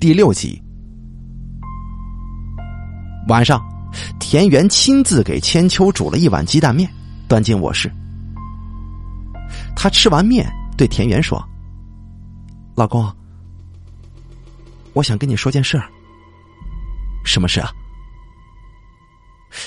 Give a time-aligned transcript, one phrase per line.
[0.00, 0.58] 第六集。
[3.28, 3.62] 晚上，
[4.18, 6.90] 田园亲自给千秋煮了一碗鸡蛋面，
[7.28, 7.92] 端进卧室。
[9.76, 11.38] 他吃完面，对田园说
[12.74, 13.14] ：“老公，
[14.94, 15.86] 我想跟你说件事儿。
[17.22, 17.70] 什么事啊？”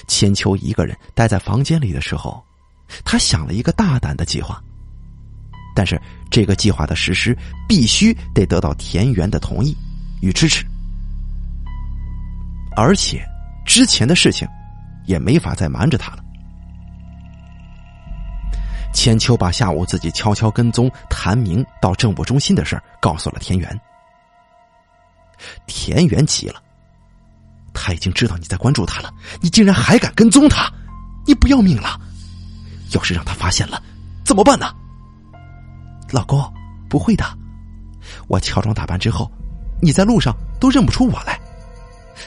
[0.07, 2.43] 千秋一个人待在房间里的时候，
[3.05, 4.59] 他想了一个大胆的计划。
[5.75, 7.37] 但是这个计划的实施
[7.67, 9.77] 必须得得到田园的同意
[10.23, 10.65] 与支持，
[12.77, 13.27] 而且
[13.65, 14.47] 之前的事情
[15.05, 16.23] 也没法再瞒着他了。
[18.93, 23.81] 千秋把下午自己悄悄跟踪谭明到政务中心的事告诉了田园，
[25.67, 26.63] 田园急了，
[27.73, 30.71] 他已经知道你在关注他了，你竟然还敢跟踪他，
[31.27, 31.99] 你不要命了？
[32.91, 33.83] 要是让他发现了，
[34.23, 34.73] 怎么办呢？
[36.11, 36.41] 老公，
[36.87, 37.25] 不会的，
[38.29, 39.29] 我乔装打扮之后，
[39.83, 41.37] 你在路上都认不出我来。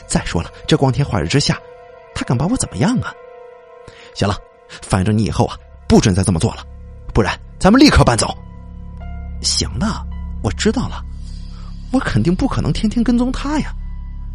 [0.06, 1.58] 再说了，这光天化日之下，
[2.14, 3.12] 他敢把我怎么样啊？
[4.14, 4.36] 行了，
[4.82, 5.56] 反正你以后啊，
[5.88, 6.62] 不准再这么做了，
[7.14, 8.36] 不然咱们立刻搬走。
[9.40, 10.04] 行了，
[10.42, 11.02] 我知道了，
[11.92, 13.72] 我肯定不可能天天跟踪他呀，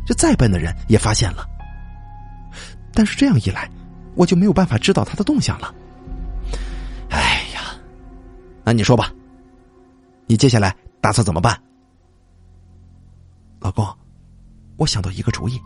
[0.06, 1.46] 这再笨的人也发现了。
[2.94, 3.70] 但是这样一来，
[4.16, 5.74] 我就没有办法知道他的动向了。
[7.10, 7.76] 哎呀，
[8.64, 9.12] 那你说吧。
[10.28, 11.60] 你接下来打算怎么办，
[13.62, 13.88] 老公？
[14.76, 15.62] 我想到一个主意，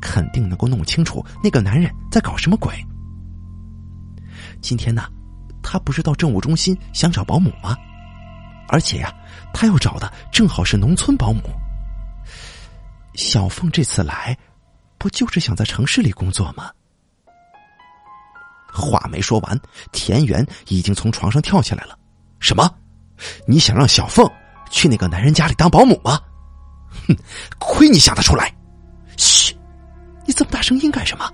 [0.00, 2.74] 肯定能够弄清楚那个男人在搞什么鬼。
[4.62, 5.06] 今天呢，
[5.62, 7.76] 他不是到政务中心想找保姆吗？
[8.68, 9.14] 而且呀，
[9.52, 11.42] 他要找的正好是农村保姆。
[13.14, 14.36] 小凤这次来，
[14.96, 16.70] 不就是想在城市里工作吗？
[18.72, 19.60] 话没说完，
[19.92, 21.96] 田园已经从床上跳起来了。
[22.40, 22.74] 什么？
[23.46, 24.28] 你想让小凤
[24.70, 26.18] 去那个男人家里当保姆吗？
[27.06, 27.16] 哼，
[27.58, 28.52] 亏你想得出来！
[29.16, 29.56] 嘘，
[30.26, 31.30] 你这么大声音干什么？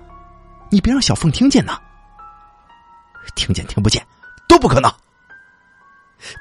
[0.71, 1.79] 你别让小凤听见呢。
[3.35, 4.05] 听见听不见
[4.49, 4.93] 都不可能。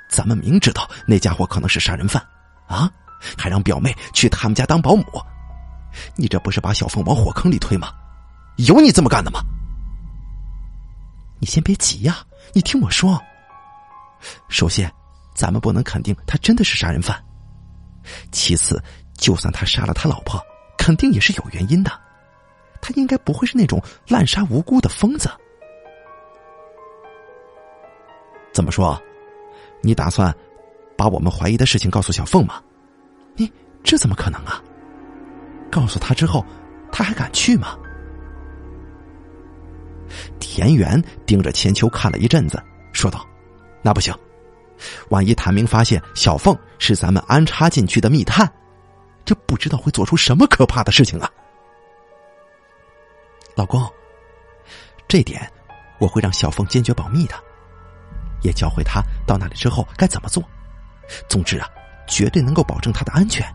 [0.09, 2.25] 咱们明知道那家伙可能是杀人犯，
[2.68, 2.91] 啊，
[3.38, 5.06] 还让表妹去他们家当保姆，
[6.16, 7.94] 你这不是把小凤往火坑里推吗？
[8.58, 9.41] 有你这么干的吗？
[11.40, 12.18] 你先别急呀，
[12.53, 13.22] 你听我说。
[14.50, 14.91] 首先。
[15.35, 17.18] 咱们不能肯定他真的是杀人犯。
[18.29, 18.84] 其次，
[19.19, 20.41] 就算他杀了他老婆，
[20.78, 21.91] 肯定也是有原因的。
[22.81, 25.30] 他应该不会是那种滥杀无辜的疯子。
[28.53, 29.00] 怎么说？
[29.81, 30.34] 你打算
[30.97, 32.62] 把我们怀疑的事情告诉小凤吗？
[33.35, 33.52] 你
[33.84, 34.63] 这怎么可能啊？
[35.69, 36.46] 告诉他之后，
[36.91, 37.78] 他还敢去吗？
[40.40, 43.25] 田园盯着千秋看了一阵子，说道
[43.84, 44.13] ：“那不行。”
[45.09, 48.50] 万一谭明发现小凤是咱们安插进去的密探，
[49.29, 51.29] 这不知道会做出什么可怕的事情啊！
[53.53, 53.88] 老公，
[55.07, 55.47] 这点
[56.00, 57.35] 我会让小凤坚决保密的，
[58.41, 60.44] 也教会他到那里之后该怎么做。
[61.29, 61.69] 总之啊，
[62.07, 63.45] 绝对能够保证他的安全。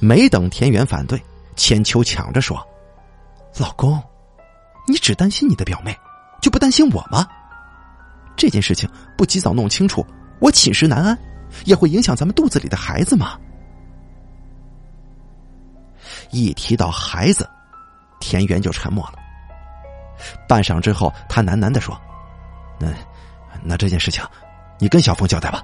[0.00, 1.22] 没等田园反对，
[1.54, 2.66] 千秋抢着说
[3.60, 4.02] ：“老公，
[4.88, 5.94] 你只担心你的表妹，
[6.40, 7.28] 就不担心我吗？”
[8.38, 8.88] 这件事情
[9.18, 10.02] 不及早弄清楚，
[10.40, 11.18] 我寝食难安，
[11.66, 13.38] 也会影响咱们肚子里的孩子嘛。
[16.30, 17.48] 一提到孩子，
[18.20, 19.18] 田园就沉默了。
[20.48, 21.98] 半晌之后，他喃喃的说
[22.80, 22.88] ：“那
[23.62, 24.24] 那这件事情，
[24.78, 25.62] 你跟小凤交代吧，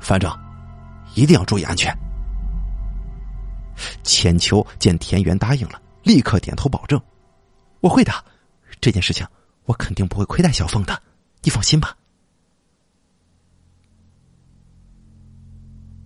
[0.00, 0.30] 反正
[1.14, 1.96] 一定要注意安全。”
[4.02, 7.00] 千秋见田园答应了，立刻点头保证
[7.80, 8.12] ：“我会的，
[8.80, 9.26] 这件事情
[9.64, 11.02] 我肯定不会亏待小凤的。”
[11.42, 11.96] 你放心吧。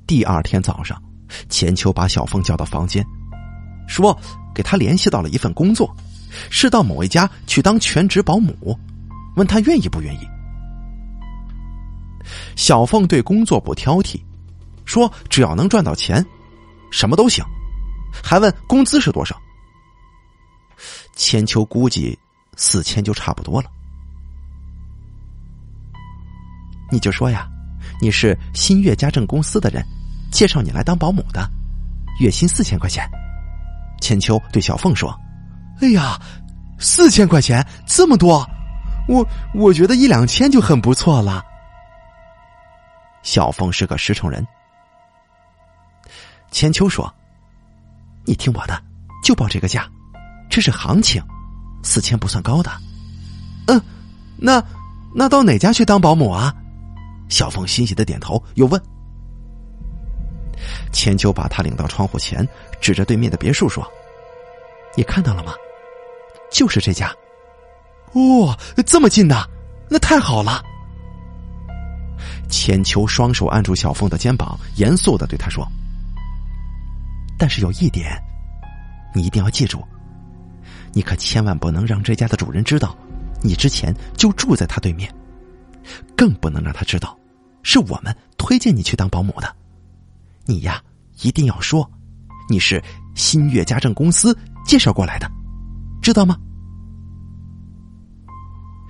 [0.07, 1.03] 第二天早上，
[1.49, 3.03] 千秋把小凤叫到房间，
[3.87, 4.19] 说
[4.55, 5.95] 给他联系到了一份工作，
[6.51, 8.79] 是到某一家去当全职保姆，
[9.37, 10.29] 问他愿意不愿意。
[12.57, 14.21] 小凤对工作不挑剔，
[14.85, 16.25] 说只要能赚到钱，
[16.91, 17.45] 什么都行，
[18.23, 19.37] 还问工资是多少。
[21.15, 22.19] 千秋估计
[22.57, 23.71] 四千就差不多了。
[26.91, 27.49] 你就说呀，
[28.01, 29.85] 你是新月家政公司的人，
[30.31, 31.51] 介绍你来当保姆的，
[32.21, 33.09] 月薪四千块钱。
[34.13, 35.19] 千秋对小凤说
[35.81, 36.21] ：“哎呀，
[36.79, 38.47] 四千块钱这么多，
[39.09, 41.43] 我我觉得一两千就很不错了。”
[43.25, 44.47] 小凤是个实诚人。
[46.51, 47.11] 千秋说
[48.27, 48.83] ：“你听我的，
[49.25, 49.89] 就报这个价，
[50.51, 51.23] 这是行情，
[51.83, 52.71] 四千不算高的。”
[53.69, 53.81] 嗯，
[54.37, 54.63] 那
[55.15, 56.55] 那到哪家去当保姆啊？
[57.31, 58.79] 小凤欣喜的点头，又问
[60.93, 62.47] ：“千秋把他领到窗户前，
[62.79, 63.91] 指着对面的别墅说
[64.97, 65.55] ：“你看到了吗？
[66.51, 67.15] 就是这家。
[68.15, 69.47] 哇，这么近呐，
[69.89, 70.63] 那太好了。”
[72.51, 75.67] 千秋双手按住小凤的肩膀，严肃的对他说
[77.39, 78.23] ：“但是有一点，
[79.15, 79.83] 你一定要记住，
[80.93, 82.95] 你可千万不能让这家的主人知道，
[83.43, 85.11] 你之前就住在他对面，
[86.15, 87.19] 更不能让他知道，
[87.63, 89.57] 是我们推荐你去当保姆的。
[90.45, 90.83] 你呀，
[91.23, 91.91] 一定要说，
[92.51, 92.83] 你是
[93.15, 95.31] 新月家政公司介绍过来的，
[96.01, 96.37] 知道吗？”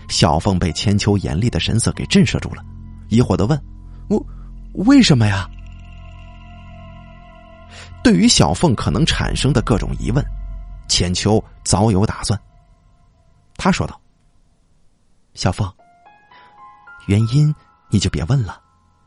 [0.09, 2.65] 小凤被千秋严厉的神色给震慑住了。
[3.09, 3.61] 疑惑的问
[4.09, 4.25] ：“我
[4.85, 5.49] 为什么呀？”
[8.05, 10.25] 对于小凤可能产生的各种疑问，
[10.89, 12.39] 千秋早有打算。
[13.57, 13.99] 他说道
[15.35, 15.71] ：“小凤，
[17.07, 17.55] 原因
[17.91, 18.61] 你就别问了，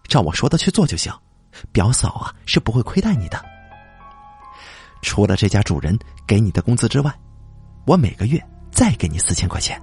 [0.08, 1.14] 照我说的去做就行。
[1.72, 3.44] 表嫂啊是不会亏待你的。
[5.06, 7.14] 除了这家主人给你的工资之外，
[7.86, 9.80] 我每个月再给你四千块钱。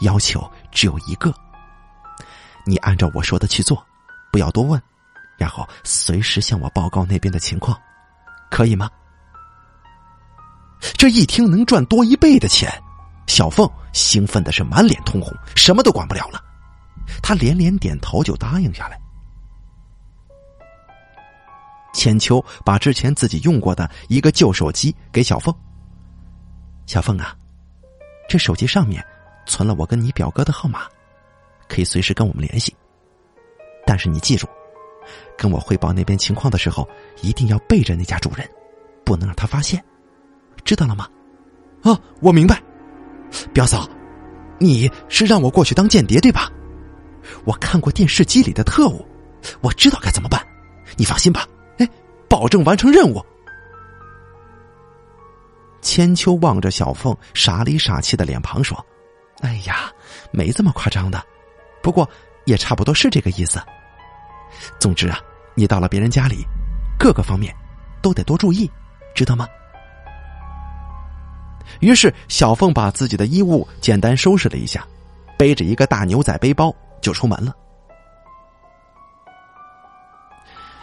[0.00, 1.34] 要求只有一个。”
[2.66, 3.84] 你按照我说的去做，
[4.30, 4.80] 不要多问，
[5.38, 7.76] 然后随时向我报告那边的情况，
[8.50, 8.88] 可以吗？
[10.98, 12.70] 这一听能赚多一倍的钱，
[13.26, 16.38] 小凤兴奋的是满脸通红，什么都管不了了。
[17.22, 19.00] 他连连点头就答应下来。
[21.92, 25.54] 千秋把之前自己用过的一个旧手机给小凤。
[26.86, 27.36] 小凤啊，
[28.28, 29.04] 这手机上面
[29.46, 30.86] 存了我跟你表哥的号码。
[31.68, 32.74] 可以随时跟我们联系，
[33.86, 34.46] 但是你记住，
[35.38, 36.86] 跟我汇报那边情况的时候，
[37.22, 38.46] 一定要背着那家主人，
[39.06, 39.82] 不能让他发现，
[40.64, 41.08] 知道了吗？
[41.82, 42.62] 啊，我明白。
[43.54, 43.88] 表嫂，
[44.58, 46.52] 你是让我过去当间谍对吧？
[47.46, 49.02] 我看过电视机里的特务，
[49.62, 50.46] 我知道该怎么办。
[50.98, 51.46] 你放心吧，
[52.42, 53.24] 保证完成任务。
[55.80, 58.84] 千秋望着小凤傻里傻气的脸庞说
[59.42, 59.92] ：“哎呀，
[60.32, 61.24] 没这么夸张的。”
[61.80, 62.08] 不过，
[62.44, 63.62] 也差不多是这个意思。
[64.80, 65.20] 总之啊，
[65.54, 66.44] 你到了别人家里，
[66.98, 67.54] 各个方面
[68.02, 68.68] 都得多注意，
[69.14, 69.46] 知道吗？
[71.78, 74.84] 于是，小凤把自己的衣物简单收拾了一下，
[75.38, 77.54] 背着一个大牛仔背包就出门了。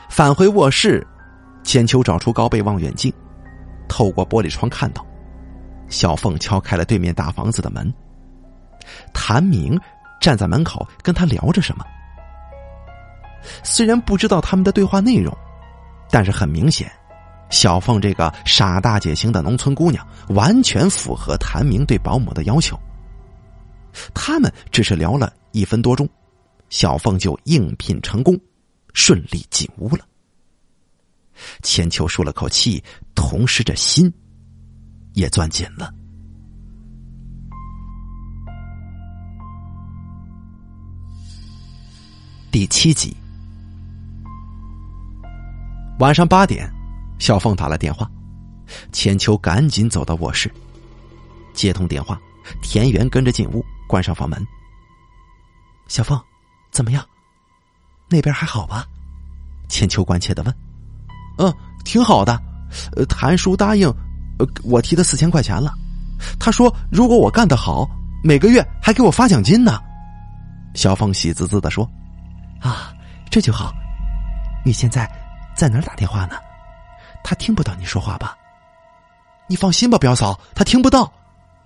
[0.10, 1.06] 返回卧室，
[1.70, 3.14] 千秋找出高倍望远镜，
[3.88, 5.06] 透过玻璃窗看到，
[5.88, 7.94] 小凤敲开了对面大房子的门，
[9.14, 9.80] 谭明。
[10.20, 11.86] 站在门口跟他聊着什么，
[13.64, 15.32] 虽然不知道他们的对话内容，
[16.10, 16.92] 但是很明显，
[17.52, 22.78] 小凤这个傻大姐型的农村姑娘完全符合谭明对保姆的要求。
[24.14, 26.10] 他们只是聊了一分多钟，
[26.70, 28.36] 小凤就应聘成功，
[28.94, 30.09] 顺利进屋了。
[31.64, 32.84] 千秋舒了口气，
[33.16, 34.12] 同时这心
[35.14, 35.94] 也攥紧了。
[42.52, 43.16] 第七集，
[46.00, 46.68] 晚上八点，
[47.20, 48.10] 小凤打了电话，
[48.92, 50.52] 千秋赶紧走到卧室，
[51.54, 52.20] 接通电话，
[52.62, 54.44] 田园跟着进屋，关上房门。
[55.88, 56.20] 小凤，
[56.72, 57.08] 怎么样？
[58.10, 58.88] 那边还好吧？
[59.68, 60.69] 千秋关切的问。
[61.40, 61.52] 嗯，
[61.84, 62.40] 挺好的。
[63.08, 63.88] 谭叔答应，
[64.38, 65.74] 呃，我提的四千块钱了。
[66.40, 67.90] 他说，如果我干得好，
[68.24, 69.80] 每个月还给我发奖金呢。
[70.76, 71.90] 小凤喜滋滋的说。
[72.60, 72.94] 啊，
[73.32, 73.74] 这就好。
[74.66, 75.10] 你现在
[75.56, 76.36] 在哪儿打电话呢？
[77.24, 78.38] 他听不到你说话吧？
[79.48, 81.12] 你放心吧，表嫂，他听不到。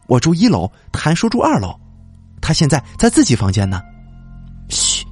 [0.08, 1.76] 我住一楼，谭叔住二楼，
[2.42, 3.82] 他现在在自己房间呢。
[4.70, 5.06] 嘘，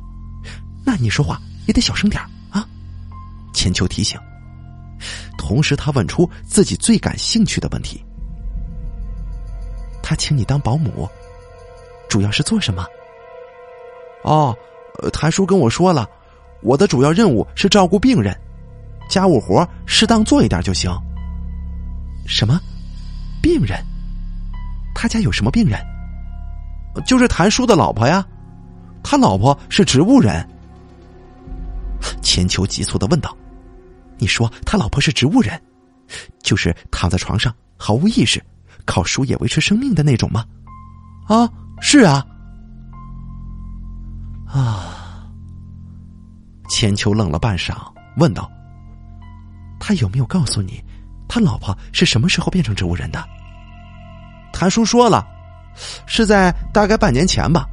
[0.86, 2.66] 那你说话也得小声点啊。
[3.54, 4.20] 千秋提醒。
[5.52, 8.02] 同时，他问出自己最感兴趣的问题：
[10.02, 11.10] 他请你当保姆，
[12.08, 12.86] 主要是做什么？
[14.24, 14.56] 哦。
[15.12, 16.08] 谭叔跟我说了，
[16.62, 18.34] 我的主要任务是照顾病人，
[19.10, 20.90] 家务活适当做一点就行。
[22.26, 22.58] 什么？
[23.42, 23.78] 病人？
[24.96, 25.78] 他家有什么病人？
[27.06, 28.26] 就是谭叔的老婆呀，
[29.04, 30.48] 他老婆是植物人。
[32.22, 33.36] 千秋急促的问道
[34.22, 35.60] ：“你说他老婆是植物人，
[36.44, 38.40] 就是躺在床上毫无意识，
[38.86, 40.46] 靠输液维持生命的那种吗？”
[41.28, 41.50] 啊，
[41.82, 42.24] 是啊。
[44.46, 45.26] 啊！
[46.70, 47.76] 千秋愣了半晌，
[48.18, 48.48] 问道
[49.80, 50.84] ：“他有没有告诉你，
[51.28, 53.28] 他老婆是什么时候变成植物人的？”
[54.54, 55.26] 谭叔说了，
[56.06, 57.66] 是在大概半年前吧。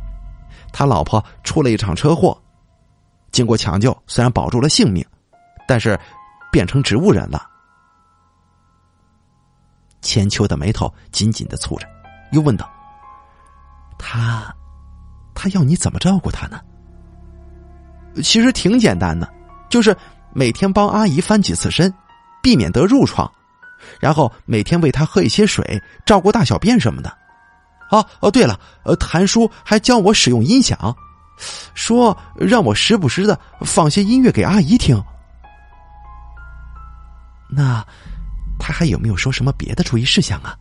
[0.72, 2.40] 他老婆出了一场车祸，
[3.32, 5.04] 经过抢救，虽然保住了性命，
[5.66, 5.98] 但是
[6.50, 7.48] 变成植物人了。
[10.00, 11.86] 千秋的眉头紧紧的蹙着，
[12.32, 12.70] 又问道
[13.98, 14.54] ：“他，
[15.34, 16.60] 他要你怎么照顾他呢？”
[18.22, 19.28] 其实挺简单的，
[19.68, 19.96] 就是
[20.32, 21.92] 每天帮阿姨翻几次身，
[22.42, 23.30] 避免得褥疮，
[24.00, 27.18] 然后每天喂他喝一些水，照顾大小便什么的。
[27.90, 30.96] 哦哦，对了，呃，谭叔还教我使用音响，
[31.74, 35.02] 说让我时不时的放些音乐给阿姨听。
[37.50, 37.84] 那
[38.58, 40.56] 他还有没有说什么别的注意事项啊？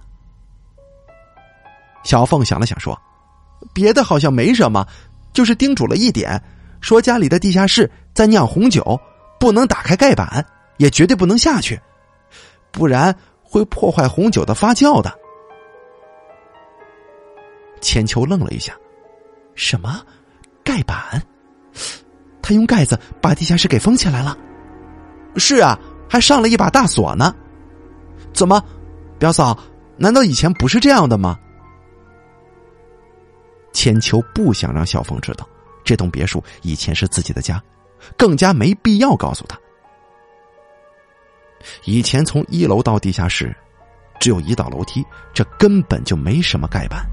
[2.03, 2.97] 小凤想了想说
[3.73, 4.87] ：“别的好像没什么，
[5.33, 6.41] 就是叮嘱了一点，
[6.79, 8.99] 说家里的地下室在酿红酒，
[9.39, 10.45] 不能打开盖板，
[10.77, 11.79] 也绝对不能下去，
[12.71, 13.13] 不然
[13.43, 15.13] 会破坏红酒的发酵的。”
[17.81, 18.73] 千秋愣了一下，
[19.53, 20.01] 什么
[20.63, 21.21] 盖板？
[22.41, 24.37] 他用盖子把地下室给封起来了？
[25.35, 25.77] 是啊，
[26.09, 27.35] 还上了一把大锁呢。
[28.33, 28.63] 怎么，
[29.17, 29.57] 表嫂？
[29.97, 31.39] 难道以前不是这样的吗？
[33.73, 35.47] 千秋不想让小凤知道
[35.83, 37.61] 这栋别墅以前是自己的家，
[38.15, 39.57] 更加没必要告诉他。
[41.85, 43.55] 以前从一楼到地下室
[44.19, 47.03] 只有一道楼梯，这根本就没什么盖板。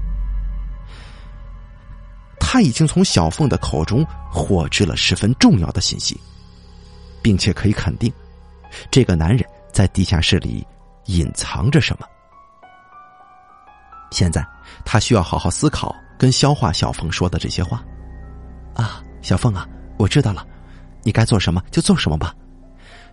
[2.39, 6.19] 他已经从小凤的口中获知了十分重要的信息，
[7.21, 8.13] 并且可以肯定，
[8.91, 10.65] 这个男人在地下室里
[11.05, 12.07] 隐藏着什么。
[14.11, 14.45] 现在
[14.85, 17.83] 他需要好好思考跟消化小凤说的这些话。
[18.73, 19.67] 啊，小凤啊，
[19.97, 20.45] 我知道了，
[21.03, 22.33] 你该做什么就做什么吧，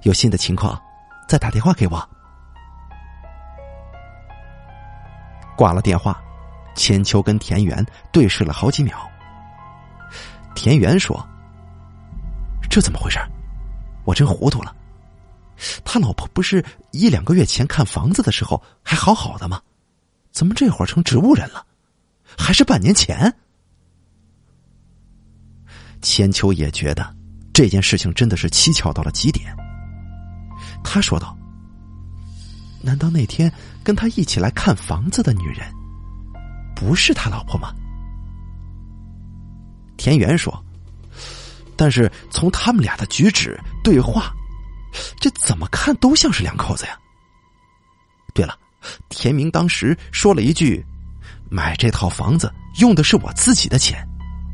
[0.03, 0.81] 有新的情况
[1.29, 2.09] 再打电话给我。
[5.57, 6.21] 挂了电话，
[6.75, 8.99] 千秋跟田园对视了好几秒。
[10.55, 11.25] 田园说
[12.69, 13.19] ：“这怎么回事？
[14.05, 14.75] 我真糊涂了。
[15.85, 19.61] 他老婆不是一两个月前看房子的时候还好好的吗？
[20.31, 21.65] 怎么这会儿成植物人了？
[22.39, 23.35] 还是半年前？”
[26.03, 27.15] 千秋也觉得
[27.53, 29.55] 这件事情真的是蹊跷到了极点。
[30.83, 31.37] 他说道
[32.83, 33.53] ：“难道那天
[33.85, 35.73] 跟他一起来看房子的女人
[36.75, 37.73] 不是他老婆吗？”
[39.97, 40.53] 田园说
[41.77, 44.35] ：“但是从他们俩的举止、对话，
[45.21, 46.99] 这怎么看都像是两口子呀。”
[48.35, 48.57] 对了，
[49.09, 50.85] 田明当时说了一句
[51.51, 54.07] ：“买这套房子用的是我自己的钱，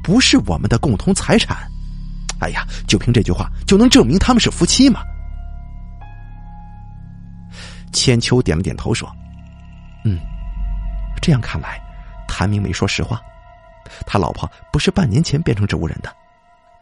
[0.03, 1.57] 不是我们的共同财产。”
[2.41, 5.01] 哎呀，就凭这句话就能证明他们是夫妻吗？
[7.93, 9.11] 千秋点了点头说
[10.05, 10.21] ：“嗯，
[11.21, 11.81] 这样看来，
[12.29, 13.21] 谭明没说实话。”
[14.07, 16.15] 他老婆不是半年前变成植物人的，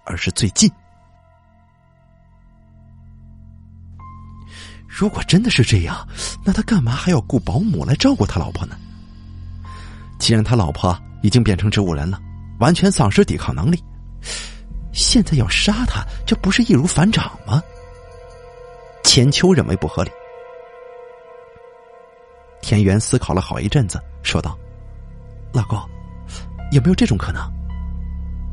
[0.05, 0.71] 而是最近。
[4.99, 6.09] 如果真的是这样，
[6.43, 8.75] 那他干嘛还要雇保姆来照顾他老婆呢？
[10.19, 12.19] 既然他老婆已经变成植物人了，
[12.61, 13.85] 完全丧失抵抗能力，
[14.95, 17.63] 现在要杀他，这不是易如反掌吗？
[19.05, 20.11] 千秋认为不合理。
[22.63, 24.59] 田园思考了好一阵子，说道
[25.53, 25.79] ：“老公。”
[26.73, 27.53] 有没有这种可能？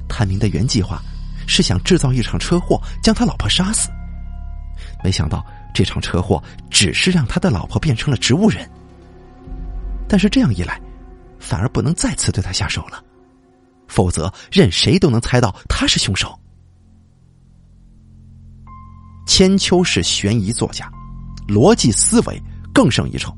[0.10, 1.02] 谭明的原计划
[1.48, 3.90] 是想制造一场车祸，将他老婆杀死。
[5.02, 5.44] 没想到
[5.74, 8.70] 这场车祸只是让他的老婆变成了植物人。
[10.08, 10.80] 但是这样一来，
[11.40, 13.04] 反而不能再次对他下手了，
[13.88, 16.40] 否则任谁都能猜到他是凶手。
[19.26, 20.92] 千秋是悬疑作家，
[21.48, 22.42] 逻辑思维
[22.74, 23.36] 更胜一筹。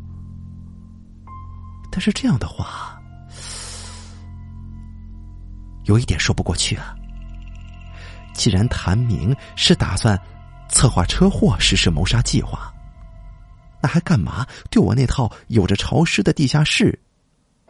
[1.92, 2.92] 但是这样的话。
[5.86, 6.96] 有一点说不过去啊！
[8.34, 10.20] 既然谭明是打算
[10.70, 12.74] 策划车祸实施谋杀计划，
[13.82, 16.98] 那还干嘛对我那套有着潮湿的地下室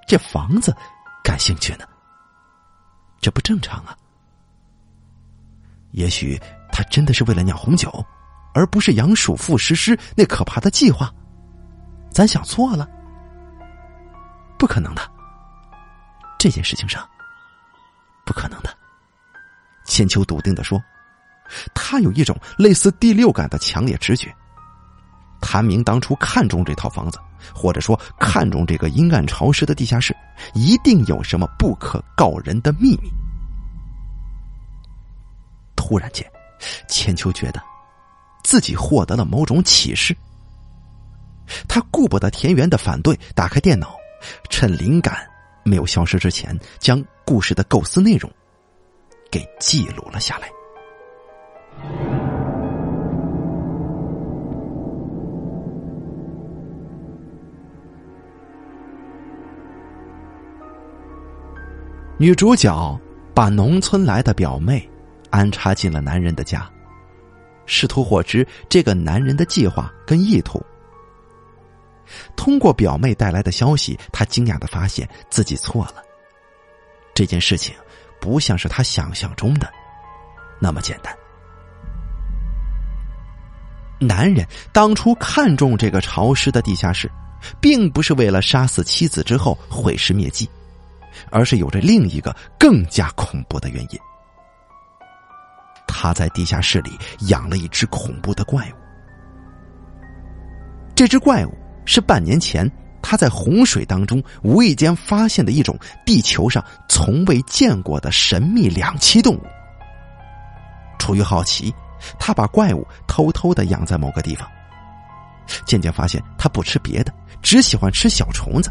[0.08, 0.76] 这房子
[1.24, 1.86] 感兴趣呢？
[3.20, 3.98] 这不正常啊！
[5.92, 6.40] 也许
[6.72, 8.06] 他真的是为了酿红酒，
[8.54, 11.12] 而不是杨鼠妇实施那可怕的计划。
[12.12, 12.88] 咱想错了？
[14.58, 15.02] 不可能的！
[16.38, 17.08] 这件事情上。
[18.26, 18.76] 不可能的，
[19.86, 20.82] 千秋笃定的说
[21.74, 24.34] ：“他有一种类似第六感的强烈直觉。
[25.42, 27.20] 谭明当初看中这套房子，
[27.54, 30.16] 或者说看中这个阴暗潮湿的地下室，
[30.54, 33.12] 一定有什么不可告人的秘密。”
[35.76, 36.26] 突然间，
[36.88, 37.62] 千秋觉得
[38.44, 40.16] 自己获得了某种启示。
[41.68, 43.96] 他顾不得田园的反对，打开电脑，
[44.50, 45.28] 趁灵感。
[45.64, 48.32] 没有消失之前，将故事的构思内容
[49.32, 50.48] 给记录了下来。
[62.18, 62.98] 女主角
[63.34, 64.90] 把农村来的表妹
[65.30, 66.68] 安插进了男人的家
[67.66, 70.64] 试图获知这个男人的计划跟意图。
[72.38, 75.96] 通过表妹带来的消息她惊讶的发现自己错了。
[77.14, 77.76] 这件事情
[78.22, 79.70] 不像是她想象中的
[80.60, 81.25] 那么简单。
[84.00, 87.10] 男人当初看中这个潮湿的地下室，
[87.62, 90.50] 并不是为了杀死妻子之后毁尸灭迹，
[91.32, 94.00] 而是有着另一个更加恐怖的原因。
[95.88, 96.92] 他在地下室里
[97.30, 98.76] 养了一只恐怖的怪物。
[100.94, 101.54] 这只怪物
[101.86, 102.70] 是半年前
[103.02, 109.42] 他在洪水当中无意间发现的一种地球上从未见过的神秘两栖动物。
[111.00, 111.74] 出于好奇。
[112.20, 112.86] 他把怪物
[113.16, 114.46] 偷偷的养在某个地方，
[115.66, 118.70] 渐渐发现他不吃别的，只喜欢吃小虫子，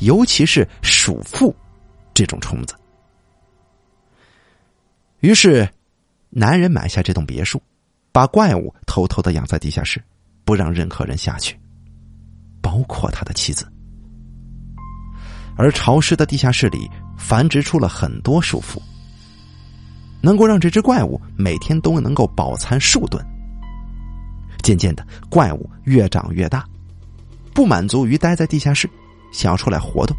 [0.00, 1.54] 尤其是鼠妇
[2.12, 2.74] 这种虫子。
[5.20, 5.68] 于是，
[6.28, 7.62] 男人买下这栋别墅，
[8.10, 10.02] 把怪物偷偷的养在地下室，
[10.44, 11.56] 不让任何人下去，
[12.60, 13.64] 包括他的妻子。
[15.56, 18.82] 而潮湿的地下室里繁殖出了很多鼠妇。
[20.20, 23.24] 能够让这只怪物每天都能够饱餐数顿。
[24.62, 26.64] 渐渐的，怪物越长越大，
[27.54, 28.88] 不满足于待在地下室，
[29.32, 30.16] 想要出来活动。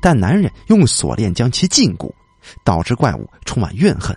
[0.00, 2.12] 但男人用锁链将其禁锢，
[2.64, 4.16] 导致怪物充满怨恨，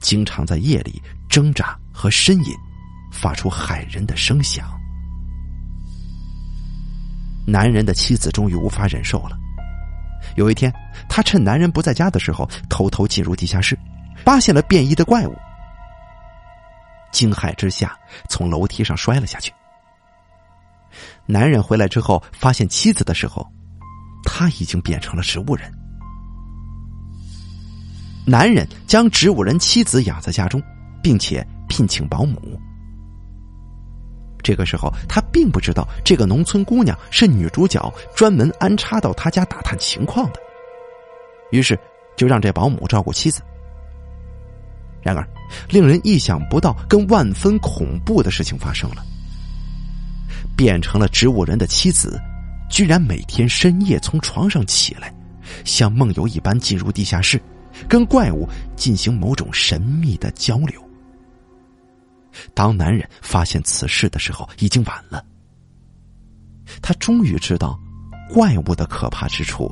[0.00, 2.54] 经常在夜里挣扎和呻吟，
[3.12, 4.66] 发出骇人的声响。
[7.46, 9.36] 男人的妻子终于无法忍受了。
[10.36, 10.72] 有一天，
[11.08, 13.78] 他趁男人不在家的时候，偷偷进入地下室。
[14.24, 15.36] 发现了变异的怪物，
[17.12, 17.96] 惊骇之下
[18.28, 19.52] 从楼梯上摔了下去。
[21.26, 23.46] 男人回来之后，发现妻子的时候，
[24.24, 25.72] 他已经变成了植物人。
[28.26, 30.62] 男人将植物人妻子养在家中，
[31.02, 32.60] 并且聘请保姆。
[34.42, 40.40] 这个时候，他并不知道这个农村姑娘是女主角专门安插到他家打探情况的，
[41.52, 41.78] 于是
[42.16, 43.40] 就让这保姆照顾妻子。
[45.02, 45.28] 然而，
[45.68, 49.04] 令人意想不到、跟万分恐怖的事情发生了。
[50.56, 52.20] 变成了植物人的妻子，
[52.70, 55.12] 居然每天深夜从床上起来，
[55.64, 57.40] 像梦游一般进入地下室，
[57.88, 60.80] 跟怪物进行某种神秘的交流。
[62.54, 65.24] 当男人发现此事的时候，已经晚了。
[66.80, 67.78] 他终于知道
[68.30, 69.70] 怪物的可怕之处，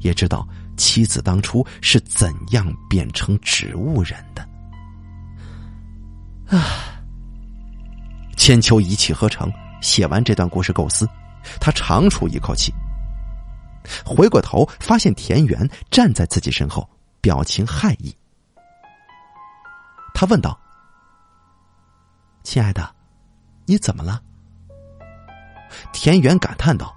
[0.00, 0.46] 也知道。
[0.78, 4.48] 妻子当初是怎样变成植物人的？
[6.56, 7.02] 啊！
[8.36, 11.06] 千秋一气呵成，写完这段故事构思，
[11.60, 12.72] 他长出一口气，
[14.06, 16.88] 回过头发现田园站在自己身后，
[17.20, 18.16] 表情骇异。
[20.14, 20.58] 他问道
[22.42, 22.88] ：“亲爱的，
[23.66, 24.22] 你怎么了？”
[25.92, 26.96] 田园感叹道：“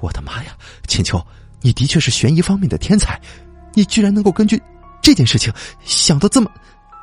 [0.00, 0.56] 我的妈呀，
[0.88, 1.24] 千秋！”
[1.60, 3.20] 你的确是悬疑方面的天才，
[3.74, 4.62] 你居然能够根据
[5.02, 5.52] 这件事情
[5.84, 6.50] 想到这么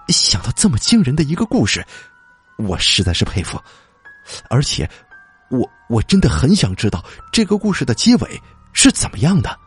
[0.07, 1.85] 想到这么惊人的一个故事，
[2.57, 3.59] 我实在是佩服。
[4.49, 4.89] 而且，
[5.51, 8.41] 我我真的很想知道这个故事的结尾
[8.73, 9.59] 是怎么样的。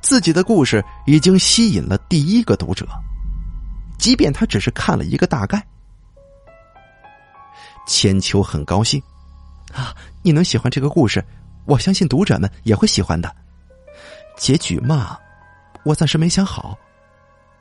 [0.00, 2.86] 自己的故事已经吸引了第一个读者，
[3.98, 5.64] 即便他只是看了一个大概。
[7.86, 9.02] 千秋很高兴。
[9.72, 11.24] 啊，你能喜欢这个故事，
[11.64, 13.34] 我相信读者们也会喜欢的。
[14.36, 15.18] 结局嘛，
[15.84, 16.78] 我暂时没想好，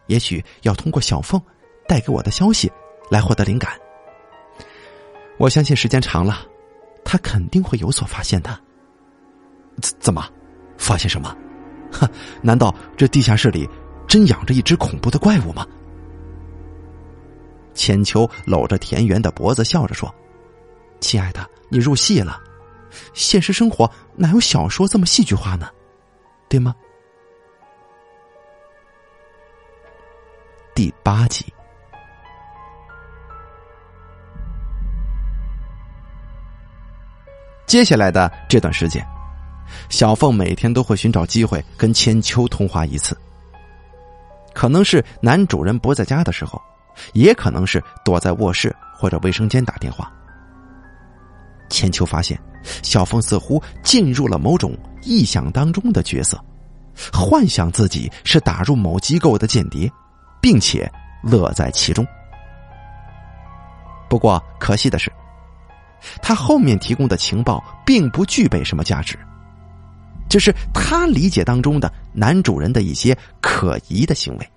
[0.07, 1.41] 也许要通过小凤
[1.87, 2.71] 带给我的消息
[3.09, 3.71] 来获得灵感。
[5.37, 6.45] 我相信时间长了，
[7.03, 8.57] 他肯定会有所发现的。
[9.81, 10.27] 怎怎么，
[10.77, 11.35] 发现什么？
[11.91, 12.07] 哼，
[12.41, 13.67] 难道这地下室里
[14.07, 15.65] 真养着一只恐怖的怪物吗？
[17.73, 20.13] 千秋搂着田园的脖子，笑着说
[21.01, 22.37] ：“亲爱的。”你入戏了，
[23.13, 25.69] 现实生活哪有小说这么戏剧化呢？
[26.49, 26.75] 对吗？
[30.75, 31.45] 第八集，
[37.65, 39.01] 接下来的这段时间，
[39.87, 43.17] 小凤每天都会寻找机会跟千秋通话一次，
[44.53, 46.61] 可能是男主人不在家的时候，
[47.13, 50.11] 也可能是躲在卧室或者卫生间打电话。
[51.71, 52.39] 千秋发现，
[52.83, 56.39] 小凤似乎进入了某种臆想当中的角色，
[57.11, 59.91] 幻想自己是打入某机构的间谍，
[60.39, 60.91] 并且
[61.23, 62.05] 乐在其中。
[64.09, 65.11] 不过可惜的是，
[66.21, 69.17] 他后面提供的情报并不具备什么价值，
[70.27, 74.51] 这是他理解当中的男主人的一些可疑的行为。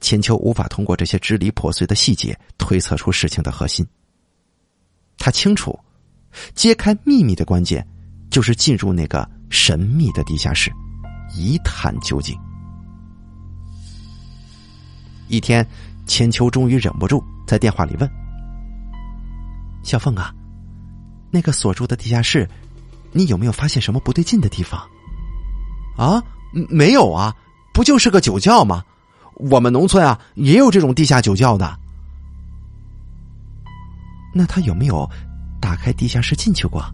[0.00, 3.86] 千秋无法通过这些支离破碎的细节推测出事情的核心。
[5.20, 5.78] 他清楚，
[6.54, 7.86] 揭开秘密的关键
[8.30, 10.72] 就是进入那个神秘的地下室，
[11.36, 12.34] 一探究竟。
[15.28, 15.64] 一天，
[16.06, 18.10] 千秋终于忍不住在电话里问
[19.84, 20.34] ：“小凤啊，
[21.30, 22.48] 那个锁住的地下室，
[23.12, 24.80] 你有没有发现什么不对劲的地方
[25.98, 26.24] ？”“啊，
[26.70, 27.36] 没有啊，
[27.74, 28.82] 不就是个酒窖吗？
[29.34, 31.78] 我们农村啊也有这种地下酒窖的。”
[34.32, 35.08] 那他有没有
[35.60, 36.84] 打开地下室进去过？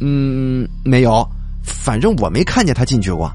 [0.00, 1.28] 嗯，没有，
[1.64, 3.30] 反正我没看见他进去过。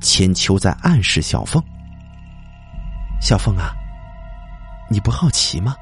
[0.00, 1.62] 千秋在暗示小凤
[3.20, 3.74] ：“小凤啊，
[4.90, 5.74] 你不好奇吗？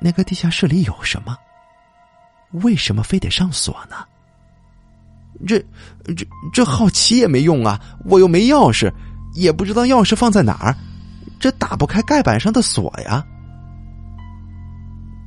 [0.00, 1.36] 那个地下室里有什么？
[2.62, 3.96] 为什么非得上锁呢？
[5.46, 5.58] 这、
[6.14, 7.80] 这、这好奇也没用啊！
[8.04, 8.92] 我又没钥匙，
[9.34, 10.76] 也不知道钥匙放在哪儿，
[11.40, 13.24] 这打不开盖板上的锁呀。”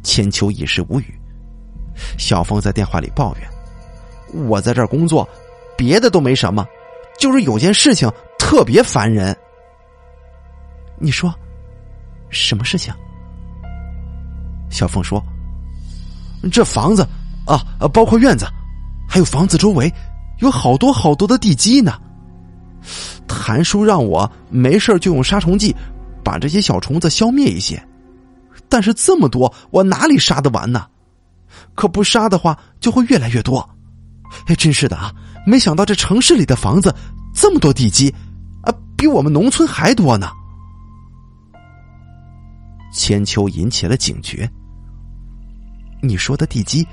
[0.03, 1.19] 千秋一时无语，
[2.17, 3.47] 小凤在电话里抱怨
[4.47, 5.27] ：“我在这儿工作，
[5.77, 6.67] 别的都没什么，
[7.17, 9.35] 就是有件事情特别烦人。”
[10.99, 11.33] 你说，
[12.29, 12.93] 什么事情？
[14.69, 15.23] 小凤说
[16.51, 17.07] ：“这房子
[17.45, 17.63] 啊，
[17.93, 18.45] 包括院子，
[19.07, 19.91] 还有房子周围，
[20.39, 21.99] 有好多好多的地基呢。
[23.27, 25.75] 谭叔让我没事就用杀虫剂
[26.23, 27.81] 把这些小虫子消灭一些。”
[28.73, 30.87] 但是这么多，我哪里杀得完呢？
[31.75, 33.69] 可不杀的话，就会越来越多。
[34.47, 35.13] 哎，真是的啊！
[35.45, 36.91] 没想到这城市里的房子
[37.35, 38.09] 这么多地基，
[38.63, 40.31] 啊，比我们农村还多呢。
[42.91, 44.49] 千秋引起了警觉。
[46.01, 46.83] 你说的地基，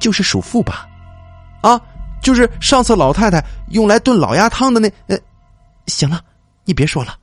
[0.00, 0.88] 就是鼠妇吧？
[1.60, 1.78] 啊，
[2.22, 4.90] 就是上次老太太用来炖老鸭汤的那……
[5.08, 5.18] 呃，
[5.88, 6.24] 行了，
[6.64, 7.18] 你别说了。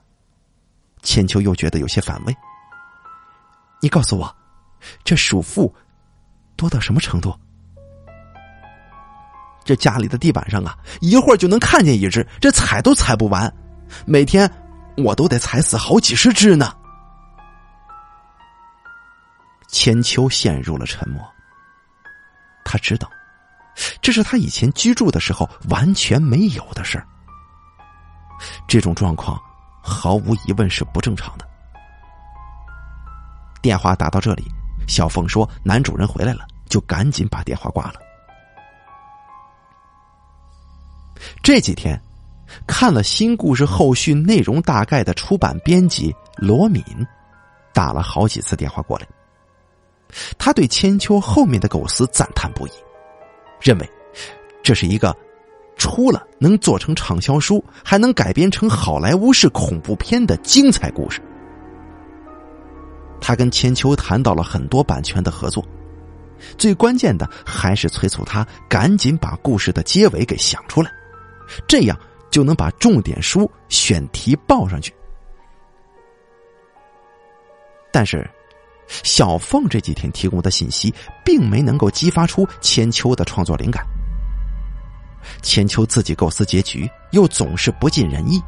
[1.01, 2.37] 千秋又觉得有些反胃。
[3.83, 4.33] 你告诉我，
[5.03, 5.75] 这鼠妇
[6.55, 7.37] 多到什么程度？
[9.65, 13.53] 这家里的地板上啊，一会儿就能看见一只，这踩都踩不完。
[14.05, 14.49] 每天
[14.95, 16.73] 我都得踩死好几十只呢。
[19.67, 21.21] 千秋陷入了沉默。
[22.63, 23.11] 他知道，
[24.01, 27.05] 这是他以前居住的时候完全没有的事儿。
[28.65, 29.37] 这种状况
[29.81, 31.49] 毫无疑问是不正常的。
[33.63, 34.43] 电话打到这里，
[34.87, 37.99] 小凤说：“男主人回来了。”就赶紧把电话挂了。
[41.43, 42.01] 这几天，
[42.65, 46.83] 看了新故事后续内容大概的出版编辑罗敏，
[47.71, 49.07] 打了好几次电话过来。
[50.39, 52.71] 他对千秋后面的构思赞叹不已，
[53.61, 53.87] 认为
[54.63, 55.15] 这是一个
[55.77, 61.21] 出了能做成畅销书，还能改编成好莱坞式恐怖片的精彩故事。
[63.25, 65.65] 他跟千秋谈到了很多版权的合作，
[66.57, 70.91] 最关键的还是催促他赶紧把故事的结尾给想出来，
[71.65, 71.97] 这样
[72.29, 74.93] 就能把重点书选题报上去。
[77.93, 78.29] 但是，
[79.03, 83.85] 小凤这几天提供的信息并没能够激发出千秋的创作灵感。
[85.41, 88.41] 千秋自己构思结局又总是不尽人意，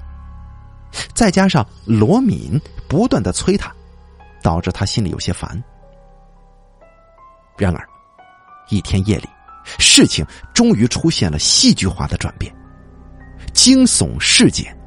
[1.14, 2.60] 再加上罗敏
[2.90, 3.74] 不断的催他。
[4.45, 5.60] 导致他心里有些烦。
[7.58, 7.84] 然而，
[8.69, 9.27] 一天夜里，
[9.79, 12.53] 事情终于出现了戏剧化的转变，
[13.55, 14.77] 惊悚事件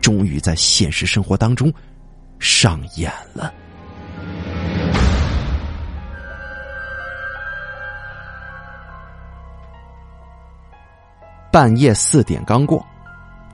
[0.00, 1.72] 终于在现实生活当中
[2.40, 3.54] 上演了。
[11.52, 12.84] 半夜四点刚过，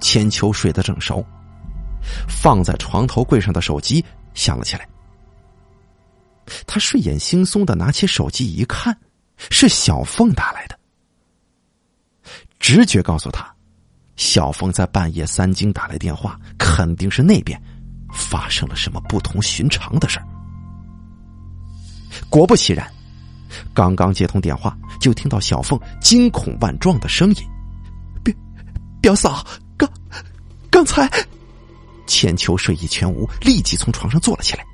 [0.00, 1.22] 千秋睡得正熟，
[2.26, 4.88] 放在床头柜上的手机响了起来。
[6.66, 8.98] 他睡眼惺忪的拿起手机一看，
[9.50, 10.78] 是小凤打来的。
[12.58, 13.48] 直觉告诉他，
[14.16, 17.60] 小凤在半夜三更打来电话，肯定是那边
[18.12, 20.26] 发生了什么不同寻常的事儿。
[22.28, 22.90] 果不其然，
[23.72, 27.36] 刚刚接通电话，就听到小凤惊恐万状的声音
[28.24, 28.34] ：“表
[29.00, 29.88] 表嫂，刚
[30.70, 31.08] 刚才……”
[32.06, 34.64] 千秋睡意全无，立即从床上坐了起来。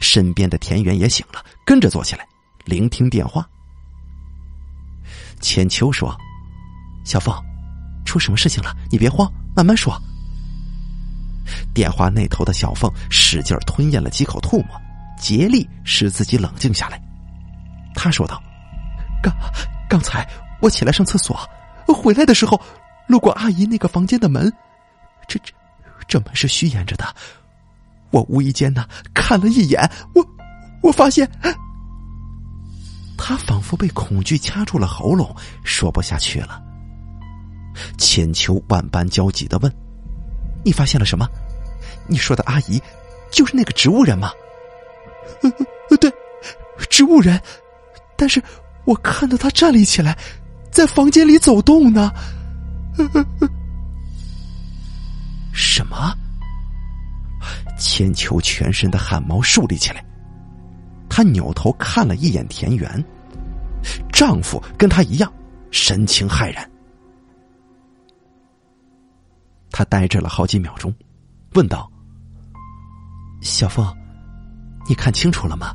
[0.00, 2.26] 身边的田园也醒了，跟着坐起来，
[2.64, 3.48] 聆听电话。
[5.40, 6.16] 千秋说
[7.04, 7.34] ：“小凤，
[8.04, 8.76] 出什么事情了？
[8.90, 10.00] 你别慌，慢慢说。”
[11.74, 14.80] 电话那头的小凤使劲吞咽了几口唾沫，
[15.18, 17.00] 竭力使自己冷静下来。
[17.94, 18.40] 他说道
[19.22, 19.34] ：“刚
[19.88, 20.28] 刚才
[20.60, 21.36] 我起来上厕所，
[21.86, 22.60] 回来的时候
[23.08, 24.52] 路过阿姨那个房间的门，
[25.26, 25.52] 这这
[26.06, 27.16] 这门是虚掩着的。
[28.10, 30.26] 我无意间呢看了一眼，我
[30.82, 31.30] 我发现，
[33.16, 36.60] 他仿佛被恐惧掐住了喉咙，说不下去了。
[37.98, 39.72] 千秋万般焦急的问
[40.64, 41.28] ：“你发现了什么？
[42.08, 42.82] 你说的阿姨
[43.30, 44.32] 就是那个植物人吗
[45.90, 46.12] ？”“呃， 对，
[46.88, 47.40] 植物人。
[48.16, 48.42] 但是
[48.84, 50.18] 我看到他站立起来，
[50.70, 52.12] 在房间里走动呢。
[55.52, 56.12] ”“什么？”
[57.80, 60.04] 千秋全身的汗毛竖立起来，
[61.08, 63.02] 她扭头看了一眼田园，
[64.12, 65.32] 丈夫跟她一样，
[65.70, 66.70] 神情骇然。
[69.72, 70.94] 他呆滞了好几秒钟，
[71.54, 71.90] 问道
[73.40, 73.86] ：“小凤，
[74.86, 75.74] 你看清楚了吗？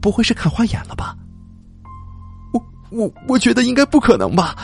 [0.00, 1.14] 不会是看花眼了吧
[2.54, 4.56] ？”“我我我觉得应该不可能吧？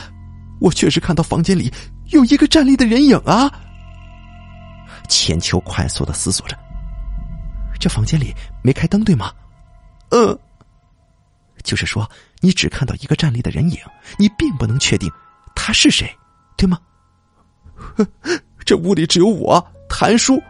[0.60, 1.70] 我确实看到房间里
[2.06, 3.52] 有一个站立的人影啊！”
[5.08, 6.56] 千秋快速的思索着
[7.80, 9.32] ：“这房间里没开灯对吗
[10.10, 10.38] ？”“嗯。
[11.64, 12.08] ”“就是说，
[12.40, 13.78] 你只看到一个站立的人影，
[14.18, 15.10] 你并不能确定
[15.54, 16.08] 他是谁，
[16.56, 16.78] 对吗？”
[18.64, 20.40] 这屋里只有我、谭叔，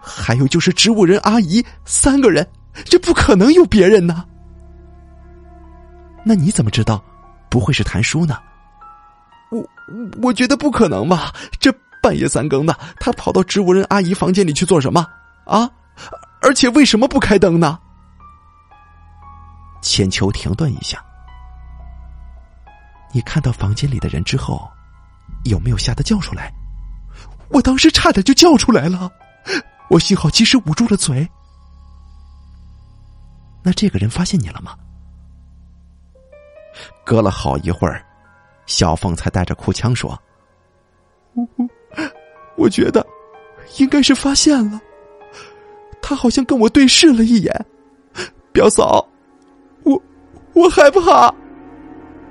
[0.00, 2.46] 还有就是植物人阿姨三个人，
[2.84, 4.26] 这不可能有别人呢。
[6.24, 7.02] 那你怎么知道
[7.48, 8.38] 不会是谭叔呢？
[9.50, 9.68] 我
[10.22, 11.32] 我觉得不可能吧？
[11.60, 15.08] 这半夜三更的，他跑到植物人阿姨房间里去做什么
[15.46, 15.70] 啊？
[16.42, 17.78] 而且为什么不开灯呢？
[19.80, 21.02] 千秋停顿一下，
[23.12, 24.68] 你看到房间里的人之后，
[25.44, 26.52] 有没有吓得叫出来？
[27.50, 29.10] 我当时差点就叫出来了，
[29.88, 31.28] 我幸好及时捂住了嘴。
[33.62, 34.76] 那这个人发现你了吗？
[37.04, 38.04] 隔了好一会儿，
[38.66, 40.20] 小凤才带着哭腔说
[41.34, 41.68] ：“我我
[42.68, 43.06] 觉得
[43.78, 44.80] 应该是发现了，
[46.00, 47.66] 他好像跟我对视了一眼。
[48.52, 49.06] 表嫂，
[49.84, 50.00] 我
[50.52, 51.32] 我害怕。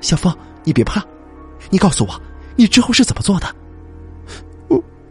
[0.02, 1.04] 小凤，你别怕，
[1.70, 2.22] 你告诉我，
[2.56, 3.48] 你之后是怎么做的？”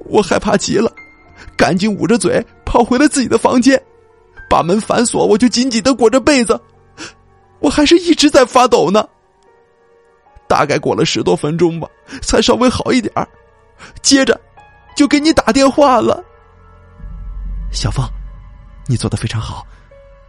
[0.06, 0.92] 我害怕极了，
[1.56, 3.80] 赶紧捂着嘴跑回了自己的房间，
[4.48, 6.61] 把门反锁，我就紧紧的裹着被子，
[7.61, 9.09] 我还是一直在发抖呢。
[10.48, 11.88] 大概过了十多分钟吧，
[12.22, 13.12] 才稍微好一点
[14.02, 14.40] 接着
[15.00, 16.22] 就给你打电话了。
[17.72, 18.06] 小凤，
[18.86, 19.66] 你做的非常好。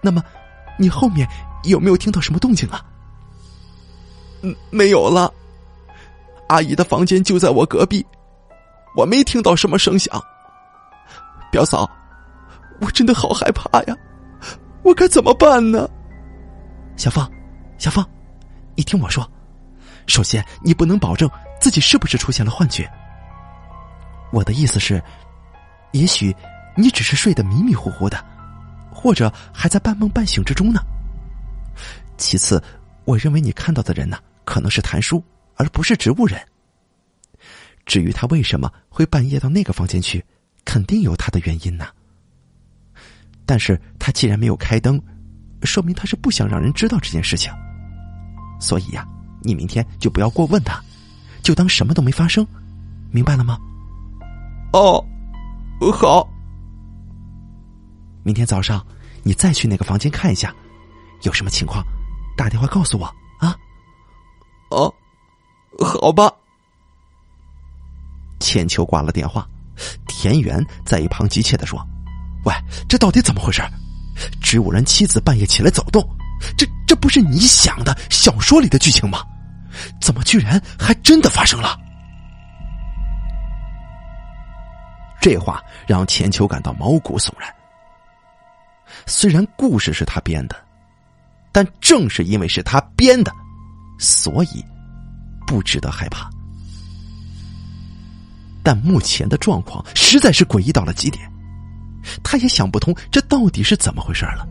[0.02, 0.24] 那么，
[0.80, 1.28] 你后面
[1.66, 2.82] 有没有听到什么动静啊？
[4.44, 5.30] 嗯，没有了。
[6.48, 8.06] 阿姨的房间就在我隔壁。
[8.96, 10.24] 我没听到什么声响，
[11.52, 11.86] 表嫂，
[12.80, 13.98] 我真的好害怕呀，
[14.84, 15.86] 我该怎么办呢？
[16.96, 17.30] 小凤，
[17.78, 18.06] 小凤，
[18.74, 19.30] 你听我说，
[20.08, 21.30] 首先你不能保证
[21.60, 22.90] 自己是不是出现了幻觉。
[24.32, 25.02] 我的意思是，
[25.92, 26.36] 也许
[26.76, 28.24] 你只是睡得迷迷糊糊的，
[28.92, 30.82] 或者还在半梦半醒之中呢。
[32.18, 32.62] 其次，
[33.06, 35.24] 我认为你看到的人呢，可能是谭叔，
[35.56, 36.40] 而不是植物人。
[37.86, 40.24] 至于他为什么会半夜到那个房间去，
[40.64, 41.88] 肯定有他的原因呢。
[43.46, 45.02] 但是他既然没有开灯，
[45.64, 47.52] 说明他是不想让人知道这件事情。
[48.60, 49.06] 所以呀，
[49.42, 50.80] 你明天就不要过问他，
[51.42, 52.48] 就当什么都没发生，
[53.10, 53.58] 明白了吗？
[54.74, 55.04] 哦，
[55.94, 56.28] 好。
[58.24, 58.86] 明天早上
[59.24, 60.54] 你再去那个房间看一下，
[61.24, 61.84] 有什么情况，
[62.38, 63.06] 打电话告诉我
[63.40, 63.56] 啊。
[64.70, 64.94] 哦，
[65.80, 66.32] 好吧。
[68.40, 69.48] 千秋挂了电话，
[70.08, 71.80] 田园在一旁急切的说
[72.46, 72.54] ：“喂，
[72.88, 73.62] 这到底怎么回事？
[74.42, 76.02] 植物人妻子半夜起来走动，
[76.58, 79.24] 这这不是你想的小说里的剧情吗？
[80.00, 81.78] 怎么居然还真的发生了？”
[85.22, 87.54] 这话让千秋感到毛骨悚然。
[89.06, 90.56] 虽然故事是他编的，
[91.52, 93.32] 但正是因为是他编的，
[94.00, 94.66] 所以
[95.46, 96.30] 不值得害怕。
[98.64, 101.32] 但目前的状况实在是诡异到了极点，
[102.24, 104.48] 他也想不通这到底是怎么回事了。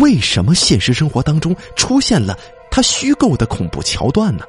[0.00, 2.38] 为什么现实生活当中出现了
[2.70, 4.44] 他虚构的恐怖桥段呢？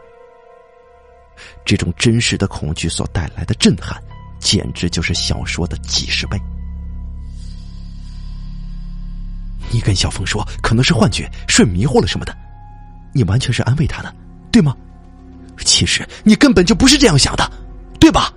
[1.66, 4.02] 这种真实的恐惧所带来的震撼，
[4.40, 6.40] 简直就是小说的几十倍。
[9.72, 12.36] 你跟小凤说可能是幻觉、睡迷糊了什么的，
[13.14, 14.16] 你完全是安慰他的，
[14.52, 14.76] 对吗？
[15.66, 17.52] 其实你根本就不是这样想的。
[17.98, 18.32] 对吧？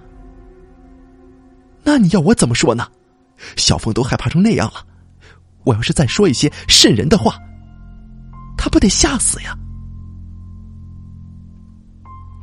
[1.85, 2.89] 那你要我怎么说呢？
[3.57, 4.83] 小凤都害怕成那样了，
[5.65, 7.39] 我要是再说一些瘆人的话，
[8.57, 9.55] 他不得吓死呀？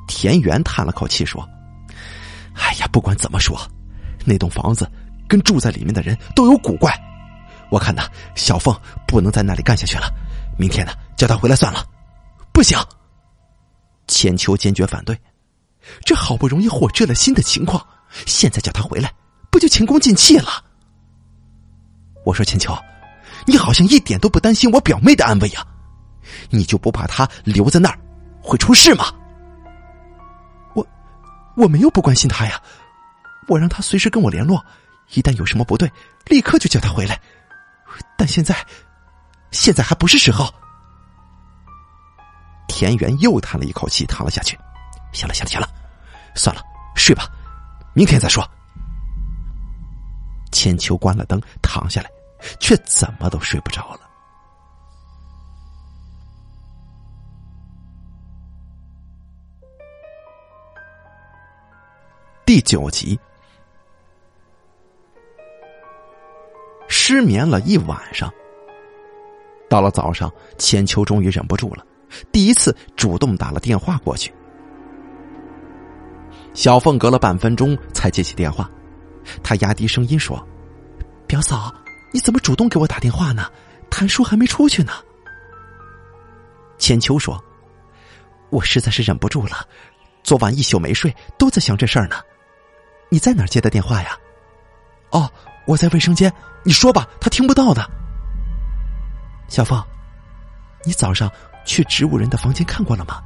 [0.07, 1.43] 田园叹了口气说
[2.55, 3.59] ：“哎呀，不管怎么说，
[4.25, 4.89] 那栋房子
[5.27, 6.93] 跟住在里面的人都有古怪。
[7.69, 8.03] 我看呐，
[8.35, 8.75] 小凤
[9.07, 10.07] 不能在那里干下去了。
[10.57, 11.85] 明天呢，叫他回来算了。”
[12.53, 12.79] 不行，
[14.07, 15.19] 千秋坚决反对。
[16.05, 17.85] 这好不容易获知了新的情况，
[18.25, 19.13] 现在叫他回来，
[19.51, 20.63] 不就前功尽弃了？
[22.23, 22.73] 我说千秋，
[23.45, 25.65] 你好像一点都不担心我表妹的安危呀？
[26.49, 27.99] 你就不怕她留在那儿
[28.41, 29.13] 会出事吗？
[31.55, 32.61] 我没有不关心他呀，
[33.47, 34.63] 我让他随时跟我联络，
[35.13, 35.91] 一旦有什么不对，
[36.25, 37.19] 立刻就叫他回来。
[38.17, 38.55] 但现在，
[39.51, 40.53] 现在还不是时候。
[42.67, 44.57] 田园又叹了一口气，躺了下去。
[45.13, 45.69] 行了，行了，行了，
[46.35, 46.61] 算了，
[46.95, 47.29] 睡吧，
[47.93, 48.45] 明天再说。
[50.51, 52.09] 千秋关了灯，躺下来，
[52.59, 54.04] 却怎么都睡不着了。
[62.45, 63.19] 第九集，
[66.87, 68.31] 失眠了一晚上。
[69.67, 71.83] 到了早上，千秋终于忍不住了。
[72.31, 74.31] 第一次主动打了电话过去，
[76.53, 78.69] 小凤隔了半分钟才接起电话，
[79.41, 80.47] 她压低声音说
[81.25, 81.73] ：“表嫂，
[82.11, 83.49] 你怎么主动给我打电话呢？
[83.89, 84.93] 谭叔还没出去呢。”
[86.77, 87.43] 千秋说
[88.51, 89.67] ：“我实在是忍不住了，
[90.21, 92.17] 昨晚一宿没睡，都在想这事儿呢。
[93.09, 94.17] 你在哪儿接的电话呀？
[95.11, 95.31] 哦，
[95.65, 96.31] 我在卫生间。
[96.63, 97.89] 你说吧，他听不到的。
[99.47, 99.81] 小凤，
[100.83, 101.31] 你早上。”
[101.67, 103.23] 去植物人的房间看过了吗？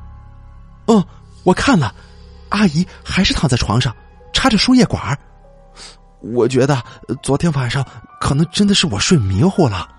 [0.87, 1.05] 嗯，
[1.43, 1.93] 我看了，
[2.47, 3.93] 阿姨还是躺在床上，
[4.31, 5.19] 插着输液管
[6.21, 6.81] 我觉得
[7.21, 7.85] 昨天晚上
[8.21, 9.89] 可能真的是我睡迷糊了。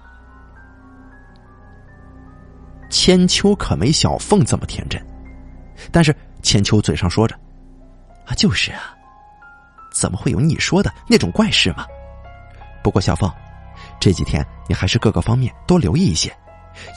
[2.88, 4.98] 千秋可没小凤这么天真，
[5.92, 7.38] 但是千秋嘴上说着
[8.24, 8.96] ：“啊，就是啊，
[9.92, 11.86] 怎么会有你说的那种怪事嘛？”
[12.82, 13.30] 不过小凤，
[14.00, 16.34] 这几天你还是各个方面多留意一些，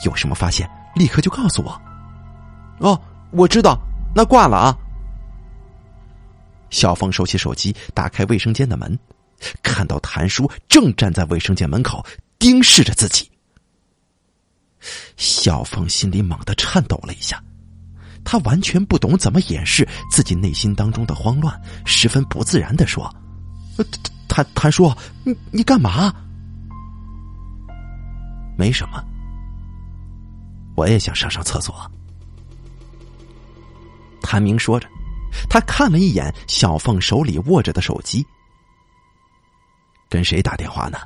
[0.04, 0.68] 有什么发现？
[0.94, 1.80] 立刻就告诉我。
[2.78, 3.78] 哦，我知道，
[4.14, 4.78] 那挂了啊。
[6.70, 8.98] 小凤收起手机，打开卫生间的门，
[9.62, 12.04] 看到谭叔正站在卫生间门口
[12.38, 13.30] 盯视着自己。
[15.16, 17.42] 小凤心里猛地颤抖了一下，
[18.24, 23.14] 他完全不懂怎么掩饰自己内心当中的慌乱，十分不自然的说
[24.28, 24.92] ：“谭谭叔，
[25.24, 26.12] 你你干嘛？
[28.56, 29.02] 没什么。”
[30.76, 31.74] 我也想上上厕所。
[34.20, 34.88] 谭明说着，
[35.48, 38.26] 他看了一眼小凤手里握着的手机，
[40.08, 40.98] 跟谁打电话呢？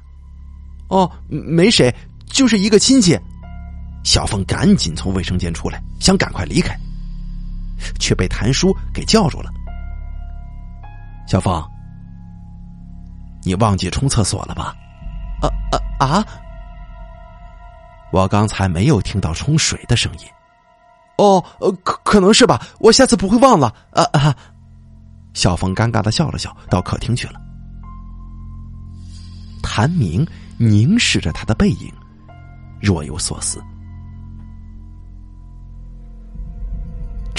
[0.89, 1.95] 哦，没谁，
[2.27, 3.19] 就是一个亲戚。
[4.05, 6.79] 小凤赶紧从卫生间出来，想赶快离开，
[7.99, 9.51] 却被谭叔给叫住了。
[11.27, 11.63] 小凤，
[13.43, 14.75] 你忘记冲厕所了吧？
[15.43, 15.49] 啊
[16.01, 16.27] 啊啊！
[18.11, 20.21] 我刚才没有听到冲水的声音，
[21.19, 21.45] 哦，
[21.85, 23.69] 可可能是吧，我下次不会忘了。
[23.91, 24.35] 啊啊！
[25.35, 27.35] 小凤尴尬的笑了笑，到客厅去了。
[29.63, 31.93] 谭明凝视着他的背影，
[32.81, 33.63] 若有所思。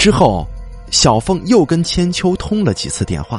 [0.00, 0.48] 之后，
[0.90, 3.38] 小凤又跟千秋通了几次电话，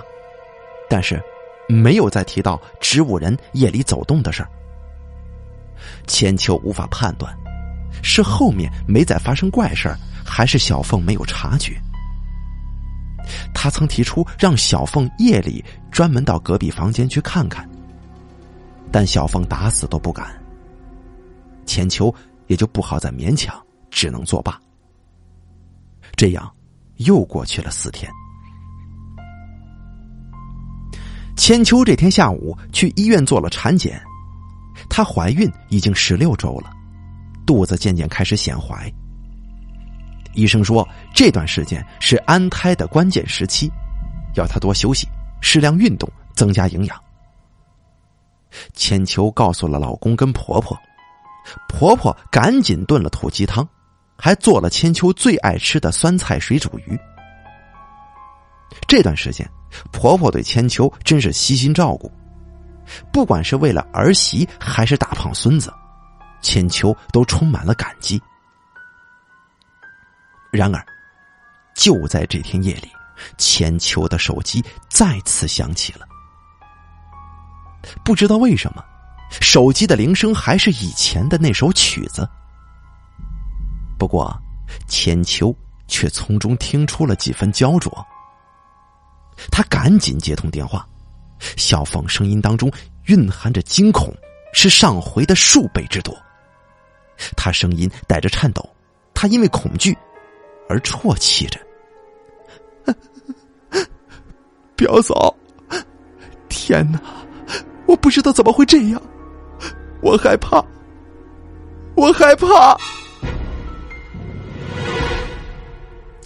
[0.87, 1.19] 但是
[1.67, 4.49] 没有再提到植物人夜里走动的事儿。
[6.05, 7.35] 千秋无法判断，
[8.03, 9.91] 是后面没再发生怪事
[10.23, 11.75] 还是小凤没有察觉。
[13.55, 17.67] 他曾提出让小凤夜里专门到隔壁房间去看看，
[18.91, 20.31] 但小凤打死都不敢。
[21.65, 22.13] 千秋
[22.45, 24.61] 也就不好再勉强，只能作罢。
[26.21, 26.55] 这样，
[26.97, 28.07] 又过去了四天。
[31.35, 33.99] 千秋这天下午去医院做了产检。
[34.87, 36.69] 她怀孕已经十六周了，
[37.43, 38.87] 肚子渐渐开始显怀。
[40.35, 43.67] 医生说这段时间是安胎的关键时期，
[44.35, 45.07] 要她多休息，
[45.41, 47.03] 适量运动，增加营养。
[48.73, 50.77] 千秋告诉了老公跟婆婆，
[51.67, 53.67] 婆婆赶紧炖了土鸡汤，
[54.21, 56.99] 还做了千秋最爱吃的酸菜水煮鱼。
[58.87, 59.49] 这段时间，
[59.91, 62.11] 婆婆对千秋真是悉心照顾。
[63.11, 65.73] 不管是为了儿媳还是大胖孙子，
[66.39, 68.21] 千秋都充满了感激。
[70.51, 70.85] 然而，
[71.73, 72.91] 就在这天夜里，
[73.39, 76.07] 千秋的手机再次响起了。
[78.05, 78.85] 不知道为什么，
[79.31, 82.29] 手机的铃声还是以前的那首曲子。
[84.01, 84.35] 不过，
[84.87, 85.55] 千秋
[85.87, 88.03] 却从中听出了几分焦灼。
[89.51, 90.83] 他赶紧接通电话，
[91.55, 92.71] 小凤声音当中
[93.05, 94.11] 蕴含着惊恐，
[94.53, 96.17] 是上回的数倍之多。
[97.37, 98.67] 他声音带着颤抖，
[99.13, 99.95] 他因为恐惧
[100.67, 101.59] 而啜泣着
[104.75, 105.31] ：“表嫂，
[106.49, 106.99] 天哪，
[107.85, 108.99] 我不知道怎么会这样，
[110.01, 110.59] 我害怕，
[111.95, 112.75] 我害怕。”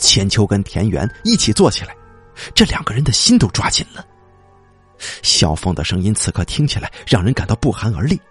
[0.06, 1.98] 千秋跟田园一起坐起来，
[2.54, 4.06] 这两个人的心都抓紧了。
[5.24, 8.22] 小凤的声音此刻听起来让人感到不寒而栗。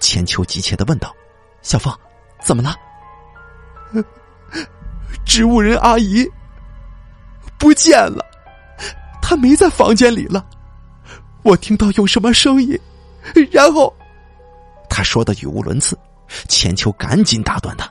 [0.00, 1.14] 千秋急切的问道
[1.60, 1.94] ：“小凤，
[2.42, 2.74] 怎么了？”
[5.26, 6.26] 植物人阿姨
[7.58, 8.24] 不见了，
[9.20, 10.44] 她没在房间里了。
[11.42, 12.80] 我听到有什么声音，
[13.52, 13.94] 然后
[14.88, 15.98] 他说的语无伦次。
[16.48, 17.90] 千秋赶紧打断他：“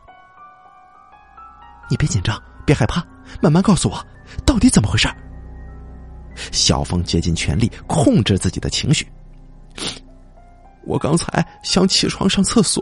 [1.89, 3.05] 你别紧张，别害怕。”
[3.41, 4.05] 慢慢告诉我，
[4.45, 5.07] 到底怎么回事？
[6.51, 9.05] 小峰竭尽全力控制自己的情绪。
[10.85, 12.81] 我刚才想起床上厕所，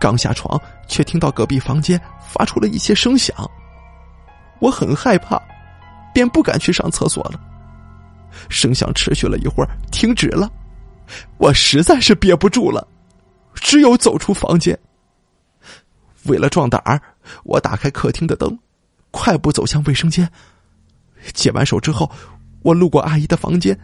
[0.00, 3.34] 刚下床却听到隔壁房间发出了一些声响，
[4.58, 5.40] 我很害怕，
[6.12, 7.40] 便不敢去上厕所了。
[8.48, 10.50] 声响持续了一会儿，停止了，
[11.38, 12.86] 我实在是憋不住了，
[13.54, 14.76] 只有走出房间。
[16.24, 17.00] 为了壮胆儿，
[17.44, 18.58] 我打开客厅的灯。
[19.12, 20.28] 快步走向卫生间，
[21.32, 22.10] 解完手之后，
[22.62, 23.78] 我路过阿姨的房间，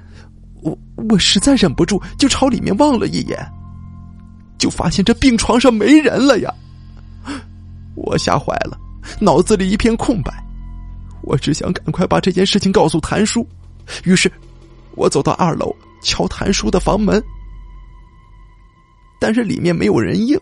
[0.62, 0.76] 我
[1.08, 3.38] 我实在忍不住，就朝里面望了一眼，
[4.58, 6.52] 就发现这病床上没人了呀！
[7.94, 8.76] 我吓坏了，
[9.20, 10.32] 脑子里一片空白，
[11.22, 13.46] 我只想赶快把这件事情告诉谭叔，
[14.04, 14.32] 于是，
[14.92, 17.22] 我走到二楼敲谭叔的房门，
[19.20, 20.40] 但是里面没有人应，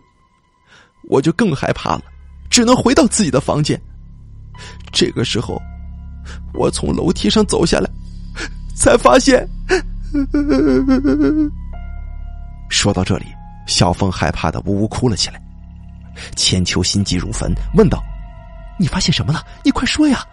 [1.09, 2.05] 我就更害怕了，
[2.49, 3.81] 只能回到自己的房间。
[4.93, 5.61] 这个时候，
[6.55, 7.91] 我从楼梯上走下来，
[8.75, 9.47] 才发现。
[12.69, 13.27] 说到这里，
[13.67, 15.41] 小凤害怕的呜呜哭了起来。
[16.35, 18.03] 千秋心急如焚，问道
[18.81, 19.45] ：“你发现什么了？
[19.63, 20.25] 你快说呀！”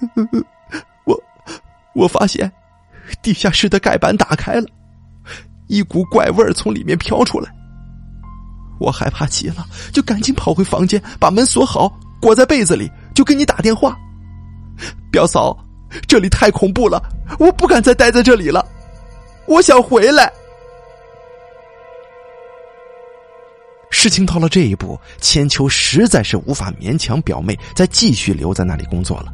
[1.06, 1.16] 我，
[1.94, 2.50] 我发现
[3.22, 4.66] 地下室的盖板打开了，
[5.68, 7.48] 一股怪味从里面飘出来。
[8.80, 11.92] 我害怕极了，就赶紧跑回房间，把门锁好。
[12.20, 12.90] 裹在被子里，
[13.20, 13.94] 就给你打电话，
[15.12, 15.54] 表嫂，
[16.08, 17.02] 这里太恐怖了，
[17.38, 18.66] 我不敢再待在这里了，
[19.44, 20.32] 我想回来。
[23.90, 29.30] 事情到了这一步，千秋实在是无法勉强表妹再继续留在那里工作了。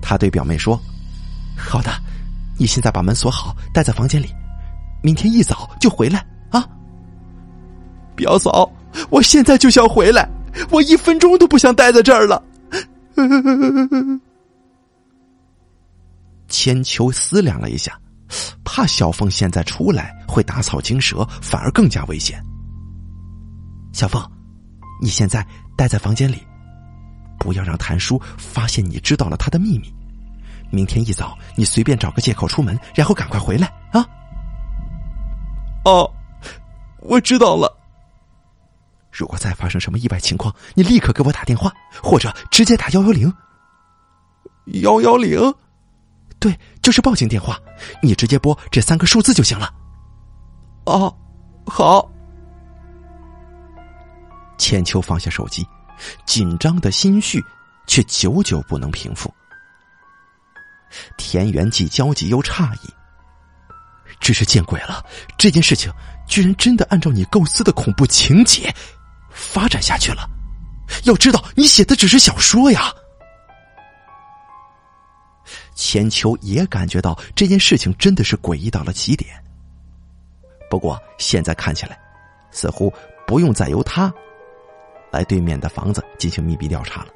[0.00, 0.80] 他对表妹说
[1.58, 1.90] ：“好的，
[2.58, 4.34] 你现在把门锁好，待在房间里，
[5.02, 6.66] 明天一早就回来啊。”
[8.16, 8.72] 表嫂，
[9.10, 10.26] 我现在就想回来。
[10.70, 12.42] 我一分钟都不想待在这儿了。
[16.48, 17.98] 千秋思量了一下，
[18.64, 22.42] 怕小凤现在出来会打草惊蛇，反而更加危险。
[23.92, 24.22] 小凤，
[25.00, 25.46] 你现在
[25.76, 26.44] 待在房间里，
[27.38, 29.92] 不要让谭叔发现你知道了他的秘密。
[30.70, 34.06] 明天一早，你随便找个借口出门，然后赶快回来啊！
[35.84, 36.08] 哦，
[37.00, 37.79] 我知道了。
[39.10, 43.32] 如果再发生什么意外情况，你立刻给我打电话，或者直接打幺幺零。
[44.82, 45.52] 幺幺零，
[46.38, 47.58] 对，就是报警电话，
[48.00, 49.72] 你直接拨这三个数字就行了。
[50.84, 51.12] 哦，
[51.66, 52.08] 好。
[54.56, 55.66] 千秋放下手机，
[56.24, 57.42] 紧张的心绪
[57.86, 59.32] 却久久不能平复。
[61.16, 62.94] 田园既焦急又诧异，
[64.20, 65.04] 只是见鬼了，
[65.36, 65.92] 这件事情
[66.28, 68.72] 居然真的按照你构思的恐怖情节。
[69.40, 70.28] 发展下去了，
[71.04, 72.92] 要知道你写的只是小说呀。
[75.74, 79.30] 千秋也感觉到这件事情真的是诡异到了极点。
[80.68, 81.98] 不过现在看起来，
[82.50, 82.92] 似乎
[83.26, 84.12] 不用再由他
[85.10, 87.08] 来对面的房子进行密闭调查了。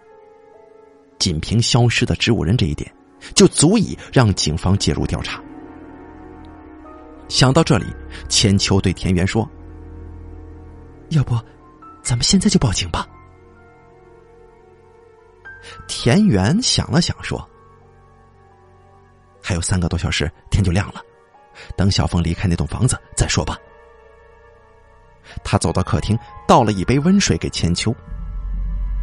[1.18, 2.90] 仅凭消失的植物人这一点，
[3.34, 5.40] 就足以让警方介入调查。
[7.28, 7.86] 想到这里，
[8.28, 9.48] 千秋对田园说
[11.10, 11.38] ：“要不？”
[12.04, 13.08] 咱们现在就报警吧。
[15.88, 17.48] 田园想了想，说
[19.42, 21.00] ：“还有三个多小时，天就亮了。
[21.76, 23.56] 等小凤离开那栋房子再说吧。”
[25.42, 27.94] 他走到客厅，倒了一杯温水给千秋。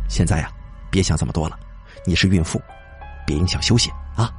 [0.07, 0.51] 现在呀，
[0.91, 1.59] 别想这么多了，
[2.05, 2.61] 你是孕妇，
[3.25, 4.31] 别影响休息啊。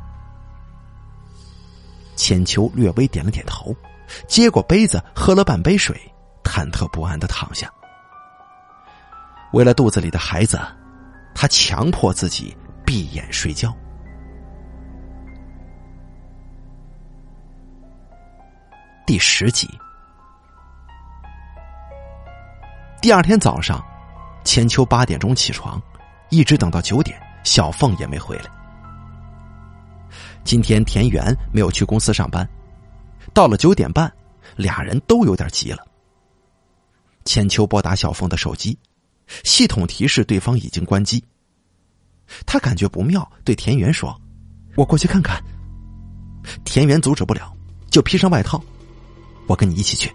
[2.14, 3.74] 千秋略微点了点头，
[4.28, 6.00] 接过杯子，喝了半杯水，
[6.44, 7.68] 忐忑不安的躺下。
[9.52, 10.58] 为了肚子里的孩子，
[11.34, 13.74] 他强迫自己闭眼睡觉。
[19.06, 19.68] 第十集，
[23.02, 23.84] 第二天早上，
[24.42, 25.80] 千秋八点钟起床，
[26.30, 28.44] 一直等到九点，小凤也没回来。
[30.44, 32.48] 今天田园没有去公司上班，
[33.34, 34.10] 到了九点半，
[34.56, 35.86] 俩人都有点急了。
[37.26, 38.78] 千秋拨打小凤的手机，
[39.44, 41.22] 系统提示对方已经关机。
[42.46, 44.18] 他感觉不妙，对田园说
[44.76, 45.42] ：“我过去看看。”
[46.64, 47.52] 田园阻止不了，
[47.90, 48.62] 就披上外套
[49.46, 50.12] ：“我跟你一起去。”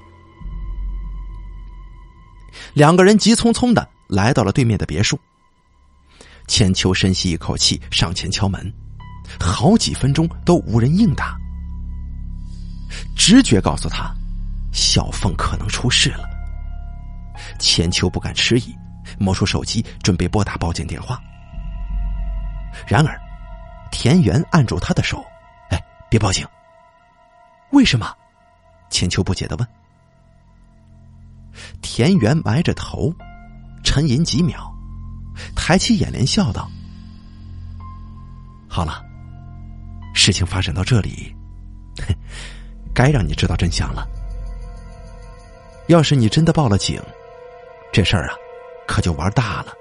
[2.73, 5.19] 两个人急匆匆的来到了对面的别墅。
[6.47, 8.73] 千秋深吸一口气，上前敲门。
[9.39, 11.37] 好几分钟都无人应答，
[13.15, 14.09] 直觉告诉他，
[14.71, 16.23] 小凤可能出事了。
[17.59, 18.73] 千秋不敢迟疑，
[19.19, 21.19] 摸出手机准备拨打报警电话。
[22.87, 23.19] 然而，
[23.91, 25.25] 田园按住他的手
[25.71, 26.45] ：“哎，别报警！”
[27.71, 28.15] 为什么？
[28.89, 29.67] 千秋不解的问。
[31.81, 33.11] 田园埋着头，
[33.83, 34.71] 沉吟几秒，
[35.55, 36.69] 抬起眼帘笑道
[38.69, 39.03] ：“好了。”
[40.13, 41.35] 事情发展到这里，
[42.93, 44.07] 该让你知道真相了。
[45.87, 47.01] 要是你真的报了警，
[47.93, 48.35] 这事儿啊，
[48.87, 49.73] 可就玩大了。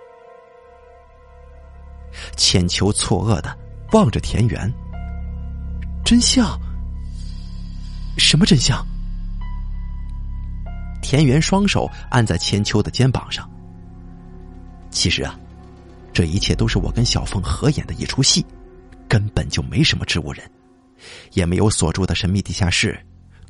[2.36, 3.56] 千秋错愕的
[3.92, 4.70] 望着田园，
[6.04, 6.58] 真相？
[8.18, 8.84] 什么真相？
[11.00, 13.48] 田园双手按在千秋的肩膀上。
[14.90, 15.38] 其实啊，
[16.12, 18.44] 这一切都是我跟小凤合演的一出戏。
[19.08, 20.50] 根本就没什么植物人，
[21.32, 22.98] 也没有锁住的神秘地下室，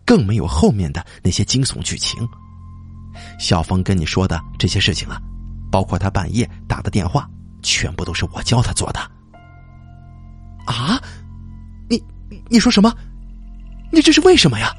[0.04, 2.28] 更没有后面的那些惊悚剧情。
[3.38, 5.18] 小峰跟你说的这些事情啊，
[5.70, 7.28] 包括他半夜打的电话，
[7.62, 9.00] 全部都是我教他做的。
[10.66, 11.00] 啊？
[11.88, 12.02] 你
[12.48, 12.92] 你说什么？
[13.92, 14.74] 你这是为什么呀？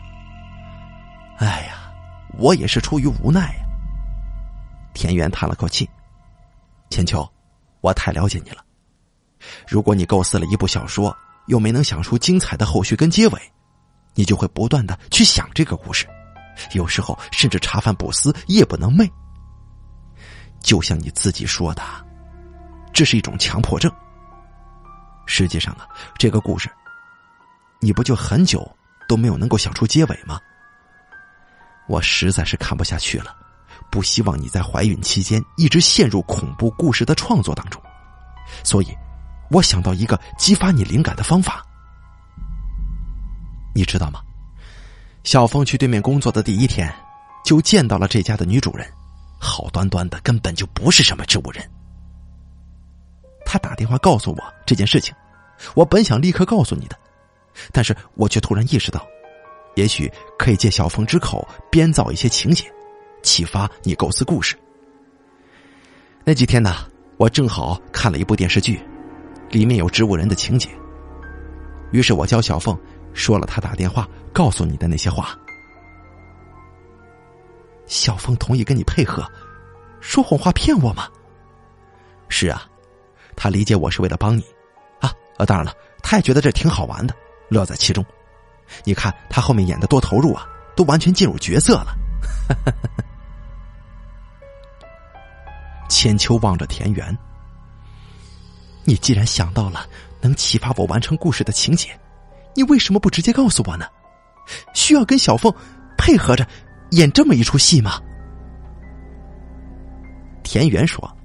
[1.38, 1.94] 哎呀，
[2.38, 3.66] 我也是出于无奈呀。
[4.94, 5.90] 田园叹了口气
[6.90, 7.28] ：“千秋，
[7.82, 8.64] 我太了解你了。”
[9.68, 11.16] 如果你构思了一部小说，
[11.46, 13.42] 又没能想出精彩的后续跟结尾，
[14.16, 16.08] 你就会不断的去想这个故事，
[16.74, 19.10] 有时候甚至茶饭不思，夜不能寐。
[20.60, 21.82] 就像你自己说的，
[22.94, 23.92] 这是一种强迫症。
[25.26, 25.88] 实际上啊，
[26.18, 26.70] 这个故事，
[27.80, 28.70] 你不就很久
[29.08, 30.40] 都没有能够想出结尾吗？
[31.88, 33.36] 我实在是看不下去了，
[33.90, 37.82] 不希望你在怀孕期间一直陷入恐怖故事的创作当中，
[38.64, 38.88] 所以。
[39.50, 41.66] 我想到一个激发你灵感的方法，
[43.74, 44.20] 你知道吗？
[45.24, 46.94] 小峰去对面工作的第一天，
[47.46, 48.86] 就见到了这家的女主人，
[49.40, 51.64] 好端端的根本就不是什么植物人。
[53.46, 55.16] 他打电话告诉我这件事情，
[55.76, 56.98] 我本想立刻告诉你的，
[57.72, 59.08] 但是我却突然意识到，
[59.76, 62.66] 也许可以借小峰之口编造一些情节，
[63.24, 64.58] 启发你构思故事。
[66.24, 68.80] 那几天呢，我正好看了一部电视剧。
[69.50, 70.68] 里面有植物人的情节，
[71.94, 72.78] 于是我教小凤
[73.14, 75.40] 说了他打电话告诉你的那些话。
[77.88, 79.28] 小凤同意跟你配合，
[80.00, 81.08] 说谎话骗我吗？
[82.30, 82.68] 是啊，
[83.36, 84.44] 他理解我是为了帮你，
[85.00, 85.46] 啊啊！
[85.46, 85.74] 当然了，
[86.04, 87.16] 他也觉得这挺好玩的，
[87.50, 88.06] 乐在其中。
[88.84, 91.96] 你看他后面演的多投入啊，都完全进入角色了。
[95.90, 97.18] 千秋望着田园。
[98.84, 99.88] 你既然想到了
[100.20, 101.98] 能启发我完成故事的情节，
[102.54, 103.88] 你为什么不直接告诉我呢？
[104.74, 105.54] 需要跟小凤
[105.98, 106.46] 配合着
[106.92, 108.02] 演这么一出戏吗？
[110.44, 111.18] 田园说：“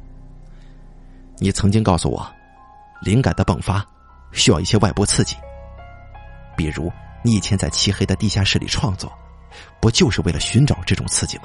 [1.39, 2.27] 你曾经告诉我，
[3.01, 3.87] 灵感的迸发
[4.33, 5.37] 需要一些外部刺激，
[6.57, 6.93] 比如
[7.23, 9.13] 你以前在漆黑的地下室里创作，
[9.81, 11.45] 不就是为了寻找这种刺激吗？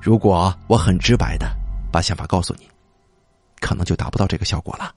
[0.00, 1.50] 如果我很直白的
[1.90, 2.68] 把想法告诉你。”
[3.60, 4.94] 可能就达不到这个效果了。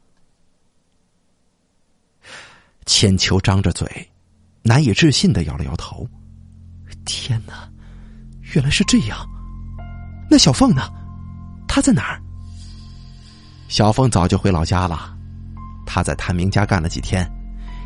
[2.85, 4.11] 千秋张着嘴，
[4.61, 6.05] 难以置信的摇了摇头。
[7.07, 7.67] 天哪，
[8.53, 9.17] 原来是这样！
[10.29, 10.91] 那小凤呢？
[11.67, 12.21] 她在哪儿？
[13.69, 15.15] 小凤早就回老家了。
[15.85, 17.25] 她在谭明家干了几天，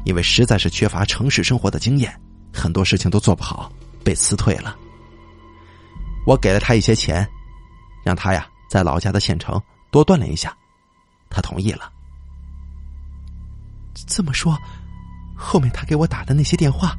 [0.05, 2.19] 因为实在是缺乏城市生活的经验，
[2.51, 3.72] 很多事情都做不好，
[4.03, 4.76] 被辞退了。
[6.26, 7.28] 我给了他一些钱，
[8.03, 9.61] 让他呀在老家的县城
[9.91, 10.51] 多锻炼一下。
[11.30, 11.91] 他同意了。
[14.07, 14.57] 这么说，
[15.36, 16.95] 后面他给我打的那些电话，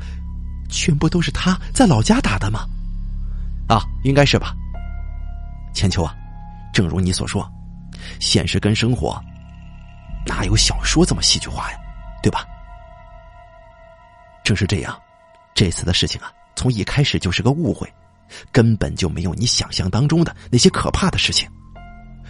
[0.72, 2.66] 全部都是他在老家打的吗？
[3.68, 4.54] 啊，应该是吧。
[5.72, 6.14] 千秋啊，
[6.72, 7.48] 正如你所说，
[8.18, 9.22] 现实跟生活
[10.26, 11.78] 哪有小说这么戏剧化呀？
[12.22, 12.44] 对吧？
[14.44, 14.98] 正是这样，
[15.54, 17.90] 这次的事情啊，从一开始就是个误会，
[18.50, 21.48] 根本就没有你想象当中的那些可怕的事情。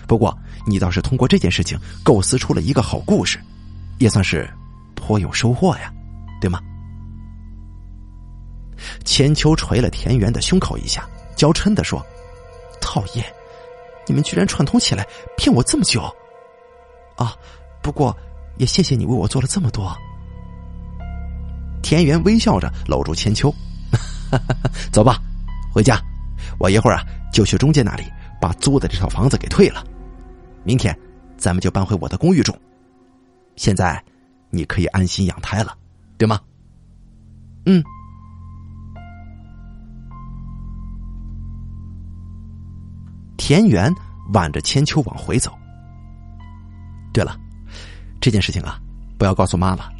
[0.07, 0.37] 不过，
[0.67, 3.41] 你倒是通过这件事情构思出了一个好故事，
[3.99, 4.49] 也算是
[4.95, 5.93] 颇有收获呀，
[6.41, 6.61] 对吗？
[9.05, 12.05] 千秋捶了田园的胸口一下，娇嗔的说
[12.81, 13.25] ：“讨厌，
[14.07, 15.07] 你们居然串通起来
[15.37, 16.03] 骗我这么久！
[17.17, 17.37] 啊，
[17.83, 18.17] 不过
[18.59, 19.95] 也谢谢你为我做了这么多。”
[21.83, 23.53] 田园微笑着搂住千秋
[24.93, 25.21] ：“走吧，
[25.73, 26.01] 回家。
[26.59, 28.05] 我一会儿啊就去中介那里
[28.41, 29.85] 把租的这套房子给退了。
[30.65, 30.97] 明天
[31.37, 32.55] 咱们就搬回我的公寓住。
[33.57, 34.03] 现在
[34.51, 35.77] 你可以安心养胎了，
[36.17, 36.41] 对吗
[37.67, 37.83] ？”“嗯。”
[43.37, 43.93] 田园
[44.33, 45.53] 挽着千秋往回走。
[47.13, 47.37] 对了，
[48.21, 48.79] 这件事情啊，
[49.19, 49.91] 不要告诉妈妈，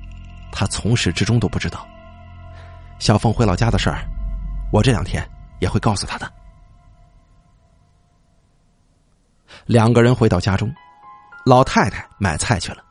[0.51, 1.87] 她从始至终都不知道。
[2.99, 4.05] 小凤回老家的事儿，
[4.73, 5.29] 我这两天
[5.61, 6.33] 也会告诉她的。
[9.67, 10.73] 两个人回到家中，
[11.45, 12.83] 老太太买菜去了，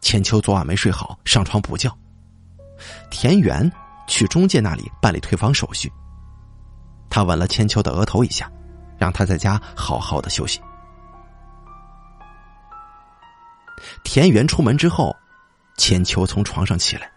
[0.00, 1.90] 千秋昨晚没睡好，上床补觉。
[3.10, 3.70] 田园
[4.06, 5.90] 去中介那里办理退房手续。
[7.08, 8.50] 他吻了千秋的额头一下。
[9.04, 10.58] 让他在家好好的休息。
[14.02, 15.14] 田园出门之后，
[15.76, 17.12] 千秋从床上起来，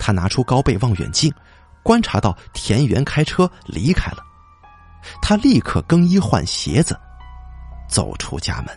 [0.00, 1.32] 他拿出高倍望远镜，
[1.84, 4.24] 观察到田园开车离开了，
[5.22, 6.98] 他立刻更衣换鞋子，
[7.88, 8.76] 走出家门。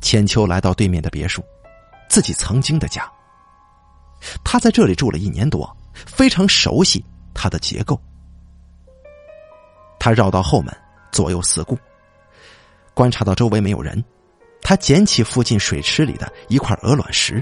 [0.00, 1.40] 千秋来到对面的别墅，
[2.08, 3.08] 自己曾经的家。
[4.42, 7.04] 他在这里住了一年多，非常熟悉。
[7.46, 7.96] 它的结构，
[10.00, 10.76] 他绕到后门，
[11.12, 11.78] 左右四顾，
[12.92, 14.04] 观察到周围没有人，
[14.62, 17.40] 他捡起附近水池里的一块鹅卵石，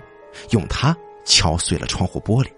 [0.51, 0.95] 用它
[1.25, 2.53] 敲碎了窗户玻璃，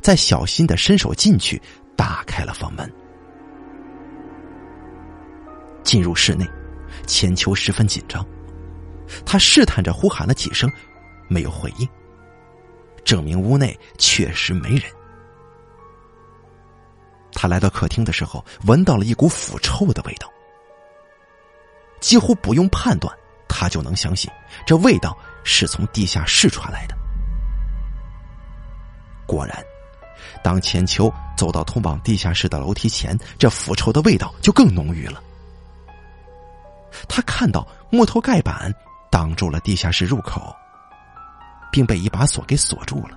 [0.00, 1.60] 再小心的伸手进去，
[1.96, 2.88] 打开了房门。
[5.82, 6.48] 进入室内，
[7.04, 8.24] 千秋十分紧张，
[9.26, 10.70] 他试探着呼喊了几声，
[11.26, 11.88] 没有回应，
[13.02, 14.82] 证明屋内确实没人。
[17.32, 20.30] 他来到客厅的时候，闻到了一股腐臭的味道。
[22.00, 23.16] 几乎不用判断，
[23.48, 24.30] 他就能相信
[24.66, 26.96] 这味道是从地下室传来的。
[29.26, 29.64] 果然，
[30.42, 35.22] 当千秋走到通往地下室的楼梯前，这腐臭的味道就更浓郁了。
[37.08, 38.72] 他看到木头盖板
[39.10, 40.54] 挡住了地下室入口，
[41.70, 43.16] 并被一把锁给锁住了。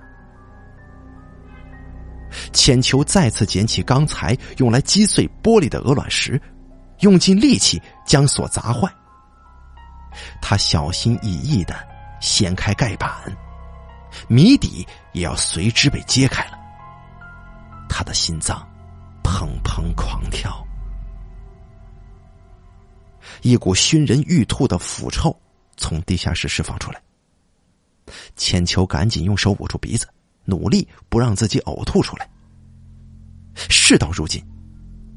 [2.52, 6.40] 千秋再次捡起刚才用来击碎玻璃的鹅卵石，
[7.00, 8.92] 用尽力气将锁砸坏。
[10.40, 11.76] 他小心翼翼的
[12.20, 13.10] 掀开盖板，
[14.28, 16.58] 谜底也要随之被揭开了。
[17.88, 18.66] 他的心脏
[19.22, 20.66] 砰砰狂跳，
[23.42, 25.34] 一股熏人欲吐的腐臭
[25.76, 27.00] 从地下室释放出来。
[28.36, 30.06] 千秋赶紧用手捂住鼻子。
[30.46, 32.28] 努力不让自己呕吐出来。
[33.54, 34.42] 事到如今，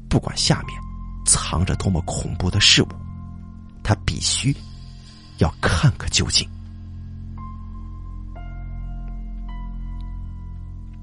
[0.08, 0.78] 不管下面
[1.24, 2.88] 藏着多么恐怖的事物，
[3.82, 4.54] 他必须
[5.38, 6.48] 要看个究竟。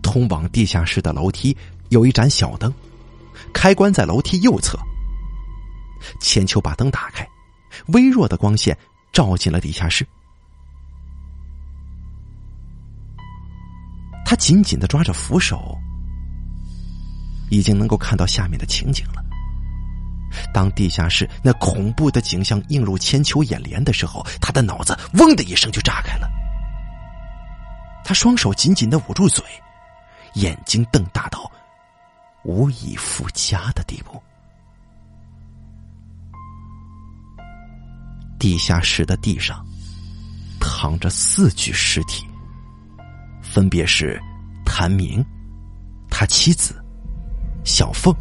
[0.02, 1.56] 通往地下室的楼梯
[1.90, 2.74] 有一盏小灯，
[3.54, 4.78] 开关在楼梯右侧。
[6.20, 7.28] 千秋把灯打开，
[7.88, 8.78] 微弱的光线
[9.12, 10.08] 照进了地下室。
[14.30, 15.80] 他紧紧的抓着扶手，
[17.50, 19.24] 已经能够看到下面的情景了。
[20.54, 26.30] 当地下室那恐怖的景象映入千秋眼帘的时候，他的脑子“嗡”的一声就炸开了。
[28.04, 29.42] 他双手紧紧的捂住嘴，
[30.34, 31.50] 眼睛瞪大到
[32.44, 34.22] 无以复加的地步。
[38.38, 39.66] 地下室的地上
[40.60, 42.28] 躺着四具尸体。
[43.52, 44.20] 分别是
[44.66, 45.26] 谭明、
[46.10, 46.76] 他妻子
[47.64, 48.16] 小凤，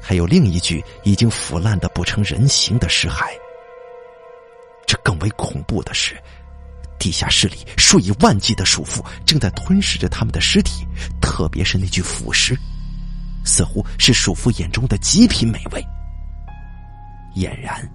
[0.00, 3.26] 还有另一具已经腐烂的不成人形的尸骸。
[4.86, 6.16] 这更为恐怖的是，
[6.98, 10.86] 地下室里数以万计的鼠妇正在吞噬着他们的尸体，
[11.20, 12.58] 特别是那具腐尸，
[13.44, 15.84] 似乎是鼠妇眼中的极品美味，
[17.36, 17.86] 俨然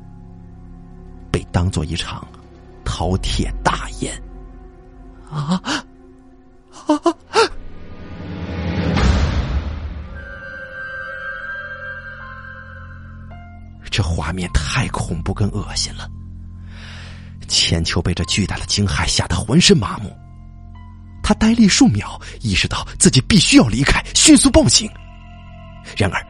[1.31, 2.27] 被当做一场
[2.85, 4.13] 饕餮大宴
[5.29, 5.83] 啊！
[13.91, 16.09] 这画面太恐怖跟恶心了。
[17.47, 20.11] 千秋被这巨大的惊骇吓得浑身麻木，
[21.21, 24.89] 他呆立数秒，意识到自己必须要离开，迅速报警。
[25.95, 26.25] 然而，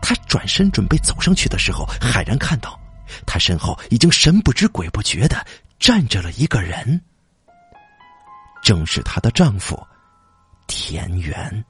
[0.00, 2.76] 他转身准备走上去的时候，骇然看到
[3.24, 5.46] 他身后已经神不知鬼不觉的
[5.78, 7.00] 站着了一个人，
[8.62, 9.78] 正是她的丈夫
[10.66, 11.64] 田园。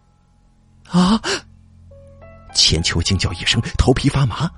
[0.88, 1.18] 啊！
[2.54, 4.50] 千秋惊叫一声，头皮发麻。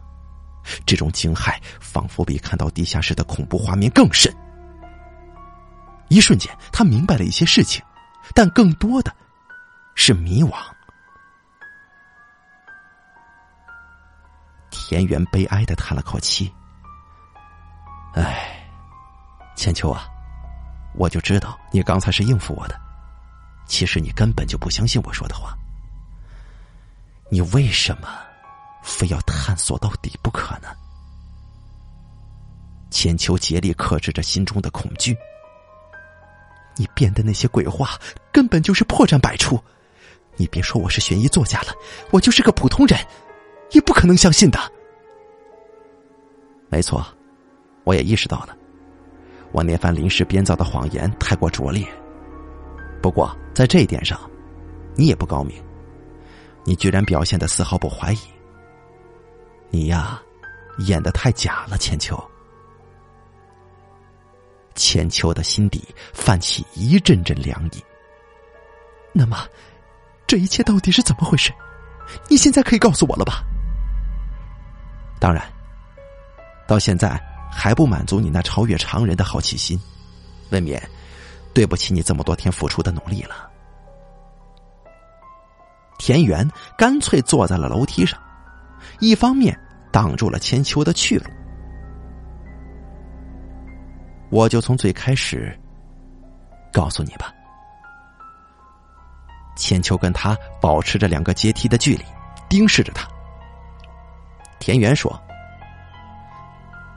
[0.85, 4.35] 这种惊骇仿佛比看到地下室的恐怖画面更甚。
[6.09, 7.85] 一瞬间，他明白了一些事情，
[8.35, 9.15] 但更多的
[9.95, 10.53] 是迷惘。
[14.71, 16.53] 田园悲哀的叹了口气
[18.15, 18.69] ：“哎，
[19.55, 20.09] 千秋啊，
[20.97, 22.81] 我就知道你刚才是应付我的，
[23.67, 25.57] 其实你根本就不相信我说的话。
[27.31, 28.09] 你为什么？”
[28.85, 30.69] 非要探索到底不可呢？
[32.91, 35.17] 千秋竭力克制着心中的恐惧。
[36.77, 37.99] 你编的那些鬼话
[38.31, 39.59] 根本就是破绽百出，
[40.37, 41.73] 你别说我是悬疑作家了，
[42.11, 43.01] 我就是个普通人，
[43.71, 44.61] 也不可能相信的。
[46.69, 47.03] 没错，
[47.85, 48.55] 我也意识到了，
[49.55, 51.87] 我那番临时编造的谎言太过拙劣。
[53.01, 54.21] 不过在这一点上，
[54.97, 55.63] 你也不高明，
[56.65, 58.19] 你居然表现的丝毫不怀疑。
[59.71, 60.21] 你呀，
[60.87, 62.21] 演的太假了，千秋。
[64.75, 67.85] 千秋的心底泛起一阵阵凉意。
[69.13, 69.47] 那么，
[70.27, 71.53] 这一切到底是怎么回事？
[72.29, 73.45] 你现在可以告诉我了吧？
[75.21, 75.47] 当然，
[76.67, 77.23] 到现在
[77.55, 79.81] 还不满足你那超越常人的好奇心，
[80.51, 80.83] 未免
[81.55, 83.51] 对不起你这么多天付出的努力了。
[85.99, 86.47] 田园
[86.77, 88.21] 干脆坐在了楼梯上，
[89.01, 89.59] 一方面。
[89.93, 91.31] 挡住了千秋的去路，
[94.29, 95.57] 我就从最开始
[96.73, 97.33] 告诉你吧。
[99.55, 102.05] 千秋跟他保持着两个阶梯的距离，
[102.49, 103.09] 盯视着他。
[104.59, 105.17] 田园说：“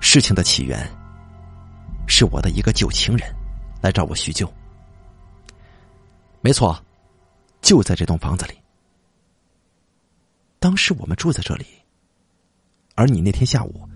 [0.10, 0.89] 事情的起源
[2.08, 3.30] 是我的一个旧情人
[3.82, 4.49] 来找我叙旧。
[6.39, 6.82] 没错，
[7.62, 8.53] 就在这栋房子里。
[10.60, 11.66] 当时我们住在这里。”
[12.95, 13.88] 而你那天下午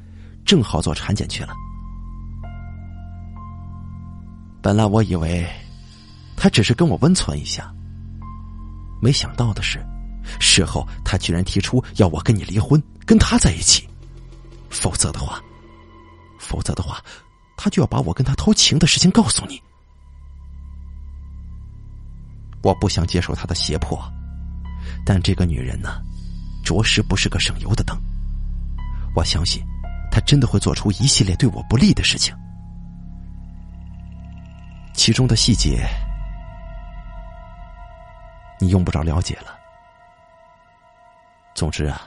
[0.46, 1.54] 正好做产检去了。
[4.62, 5.48] 本来我以为
[6.36, 7.74] 他只是跟我温存一下，
[9.02, 9.80] 没想到的是，
[10.42, 13.88] 事后他居然提出要我跟你离婚，跟他在一起。
[14.70, 15.42] 否则的话，
[16.52, 17.02] 否则的话，
[17.56, 19.62] 他就要把我跟他偷情的事情告诉你。
[22.62, 23.98] 我不想接受他的胁迫，
[25.06, 26.02] 但这个女人呢，
[26.62, 27.98] 着实不是个省油的灯。
[29.16, 29.64] 我相信，
[30.12, 32.36] 他真的会做出一系列对我不利的事情，
[34.94, 35.88] 其中的细节
[38.60, 39.58] 你用不着了解了。
[41.56, 42.02] 总之啊，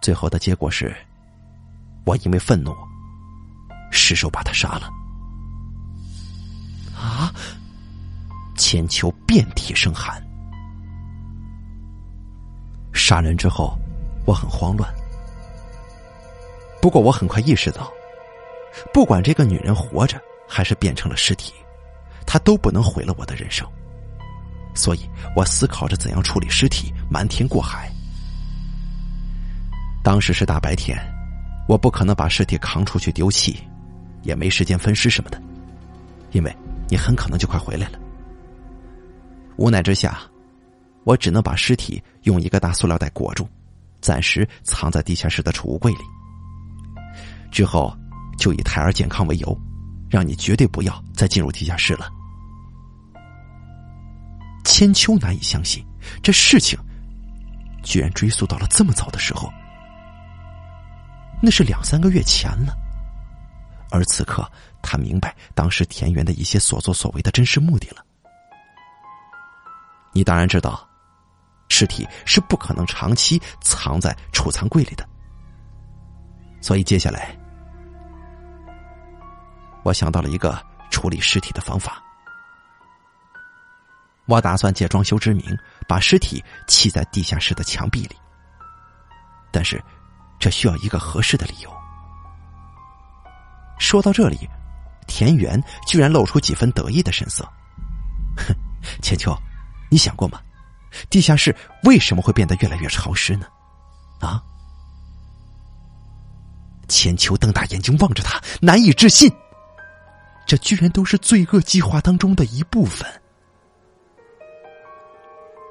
[0.00, 0.96] 最后的结果是，
[2.06, 2.74] 我因为愤怒，
[3.90, 4.90] 失手把他杀了。
[6.94, 7.32] 啊！
[8.56, 10.22] 千秋遍体生寒。
[12.94, 13.78] 杀人之后，
[14.24, 14.92] 我很慌乱。
[16.80, 17.92] 不过我很快意识到，
[18.94, 20.18] 不管这个女人活着
[20.48, 21.52] 还是变成了尸体，
[22.26, 23.68] 她都不能毁了我的人生。
[24.74, 25.00] 所以
[25.34, 27.90] 我思考着怎样处理尸体，瞒天过海。
[30.02, 30.98] 当时是大白天，
[31.68, 33.62] 我不可能把尸体扛出去丢弃，
[34.26, 35.40] 也没时间分尸什么的，
[36.32, 36.54] 因为
[36.88, 37.98] 你很可能就快回来了。
[39.56, 40.18] 无奈之下，
[41.04, 43.48] 我只能把尸体用一个大塑料袋裹住，
[44.00, 46.00] 暂时藏在地下室的储物柜里。
[47.50, 47.96] 之后，
[48.36, 49.58] 就以胎儿健康为由，
[50.10, 52.08] 让你绝对不要再进入地下室了。
[54.64, 55.82] 千秋难以相信，
[56.22, 56.78] 这事情
[57.82, 59.48] 居然追溯到了这么早的时候，
[61.40, 62.76] 那是两三个月前了。
[63.90, 64.50] 而此刻，
[64.82, 68.04] 他明白当时田园的一些所作所为的真实目的了。
[70.12, 70.88] 你当然知道，
[71.68, 75.06] 尸体是不可能长期藏在储藏柜里的，
[76.60, 77.36] 所以接下来。
[79.84, 80.60] 我想到了一个
[80.90, 82.02] 处理尸体的方法。
[84.26, 85.56] 我打算借装修之名
[85.86, 88.16] 把尸体砌在地下室的墙壁里，
[89.52, 89.80] 但是
[90.40, 91.75] 这需要一个合适的理由。
[93.78, 94.48] 说到这里，
[95.06, 97.44] 田园居然露出几分得意的神色。
[98.36, 98.54] 哼，
[99.02, 99.36] 千秋，
[99.90, 100.40] 你想过吗？
[101.10, 101.54] 地下室
[101.84, 103.46] 为什么会变得越来越潮湿呢？
[104.20, 104.42] 啊？
[106.88, 109.30] 千秋瞪大眼睛望着他，难以置信。
[110.46, 113.06] 这居然都是罪恶计划当中的一部分。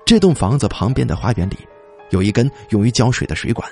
[0.05, 1.57] 这栋房子旁边的花园里，
[2.11, 3.67] 有一根用于浇水的水管。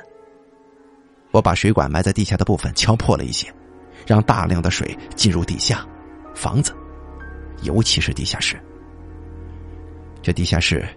[1.32, 3.54] 我把水管埋在地下的部分敲破了一些，
[4.06, 5.86] 让大量的水进入地下
[6.36, 6.76] 房子，
[7.62, 8.62] 尤其是地下室。
[10.22, 10.88] 这地下室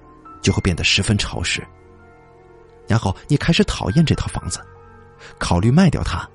[0.42, 1.62] 就会变得十分潮湿。
[2.86, 4.60] 然后你开始讨厌这套房子，
[5.38, 6.28] 考虑卖掉它，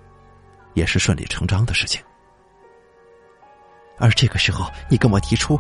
[0.73, 2.01] 也是顺理成章的事情。
[3.97, 5.59] 而这个时候，你跟我提出，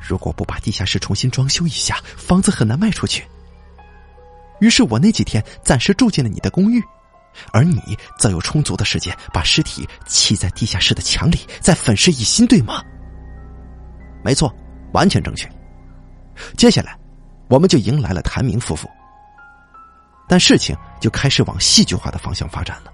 [0.00, 3.24] 如果不把地下室重新装修一下，房子很难卖出去。
[4.60, 6.82] 于是我那几天暂时住进了你的公寓。
[7.52, 12.82] 而你则有充足的时间把尸体砌在地下室的墙里，再粉饰一新，对吗？
[14.22, 14.54] 没错，
[14.92, 15.50] 完全正确。
[16.56, 16.98] 接下来，
[17.48, 18.88] 我们就迎来了谭明夫妇。
[20.28, 22.92] 但事情就开始往戏剧化的方向发展了。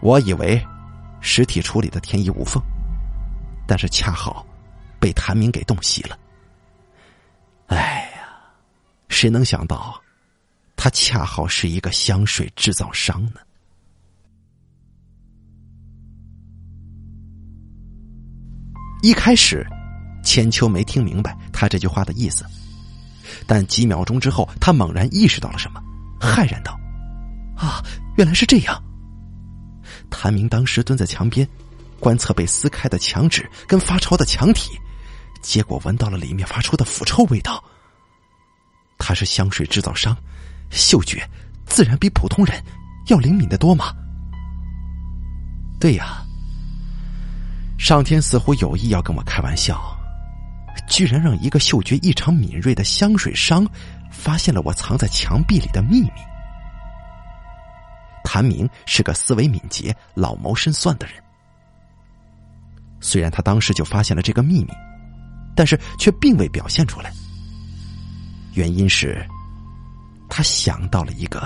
[0.00, 0.64] 我以为
[1.20, 2.62] 尸体处理的天衣无缝，
[3.66, 4.46] 但是恰好
[4.98, 6.18] 被谭明给洞悉了。
[7.66, 8.28] 哎呀，
[9.08, 10.00] 谁能想到？
[10.82, 13.34] 他恰好是一个香水制造商呢。
[19.00, 19.64] 一开始，
[20.24, 22.44] 千秋没听明白他这句话的意思，
[23.46, 25.80] 但几秒钟之后，他猛然意识到了什么，
[26.20, 26.76] 骇然道
[27.56, 27.80] ：“啊，
[28.16, 28.82] 原来是这样！”
[30.10, 31.48] 谭明当时蹲在墙边，
[32.00, 34.76] 观测被撕开的墙纸跟发潮的墙体，
[35.42, 37.62] 结果闻到了里面发出的腐臭味道。
[38.98, 40.16] 他是香水制造商。
[40.72, 41.22] 嗅觉
[41.66, 42.60] 自然比普通人
[43.08, 43.94] 要灵敏的多嘛？
[45.78, 46.24] 对呀，
[47.78, 49.80] 上天似乎有意要跟我开玩笑，
[50.88, 53.66] 居然让一个嗅觉异常敏锐的香水商
[54.10, 56.12] 发现了我藏在墙壁里的秘密。
[58.24, 61.16] 谭明是个思维敏捷、老谋深算的人，
[63.00, 64.72] 虽然他当时就发现了这个秘密，
[65.54, 67.12] 但是却并未表现出来，
[68.54, 69.26] 原因是。
[70.34, 71.42] 他想到了一个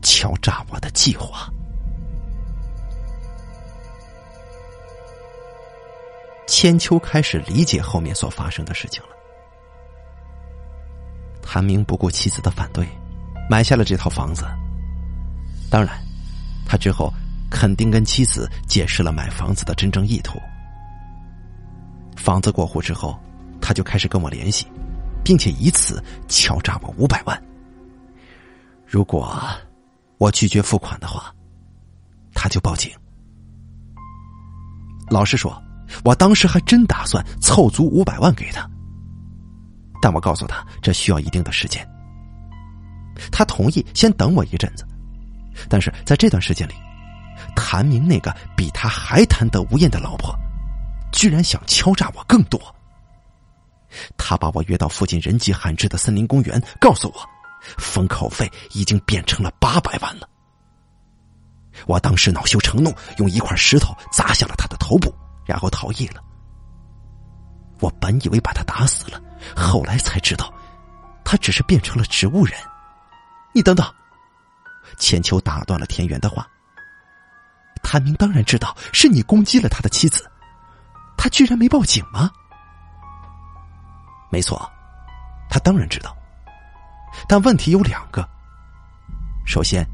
[0.00, 1.46] 敲诈我的计划。
[6.46, 9.10] 千秋开始理解后面所发生的事情了。
[11.42, 12.88] 谭明不顾妻子的反对，
[13.50, 14.46] 买下了这套房子。
[15.70, 16.02] 当然，
[16.64, 17.12] 他之后
[17.50, 20.40] 肯定跟妻子解释了买房子的真正意图。
[22.16, 23.20] 房子过户之后，
[23.60, 24.66] 他就开始跟我联系。
[25.24, 27.42] 并且以此敲诈我五百万。
[28.86, 29.36] 如果
[30.18, 31.34] 我拒绝付款的话，
[32.34, 32.92] 他就报警。
[35.08, 35.60] 老实说，
[36.04, 38.68] 我当时还真打算凑足五百万给他，
[40.00, 41.86] 但我告诉他这需要一定的时间。
[43.32, 44.86] 他同意先等我一阵子，
[45.68, 46.74] 但是在这段时间里，
[47.54, 50.34] 谭明那个比他还贪得无厌的老婆，
[51.12, 52.60] 居然想敲诈我更多。
[54.16, 57.28] 他把我约到附近人迹罕至的森林公园，告诉我，
[57.78, 60.28] 封口费已经变成了八百万了。
[61.86, 65.14] 我当时恼羞成怒，用一块石头砸向了他的头部，
[65.44, 66.22] 然后逃逸了。
[67.80, 69.20] 我本以为把他打死了，
[69.56, 70.52] 后来才知道，
[71.24, 72.58] 他只是变成了植物人。
[73.52, 73.86] 你等等，
[74.98, 76.46] 千秋打断了田园的话。
[77.82, 80.30] 谭明当然知道是你攻击了他的妻子，
[81.16, 82.30] 他居然没报警吗？
[84.34, 84.68] 没错，
[85.48, 86.12] 他当然知道，
[87.28, 88.28] 但问题有两个。
[89.46, 89.86] 首先，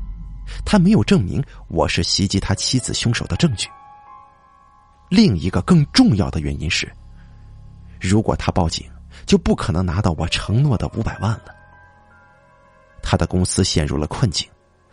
[0.64, 3.68] 他没有证明我是袭击他妻子凶手的证据。
[5.10, 6.90] 另一个更重要的原因是，
[8.00, 8.90] 如果他报警，
[9.26, 11.54] 就不可能拿到我承诺的五百万了。
[13.02, 14.48] 他的公司陷入了困境，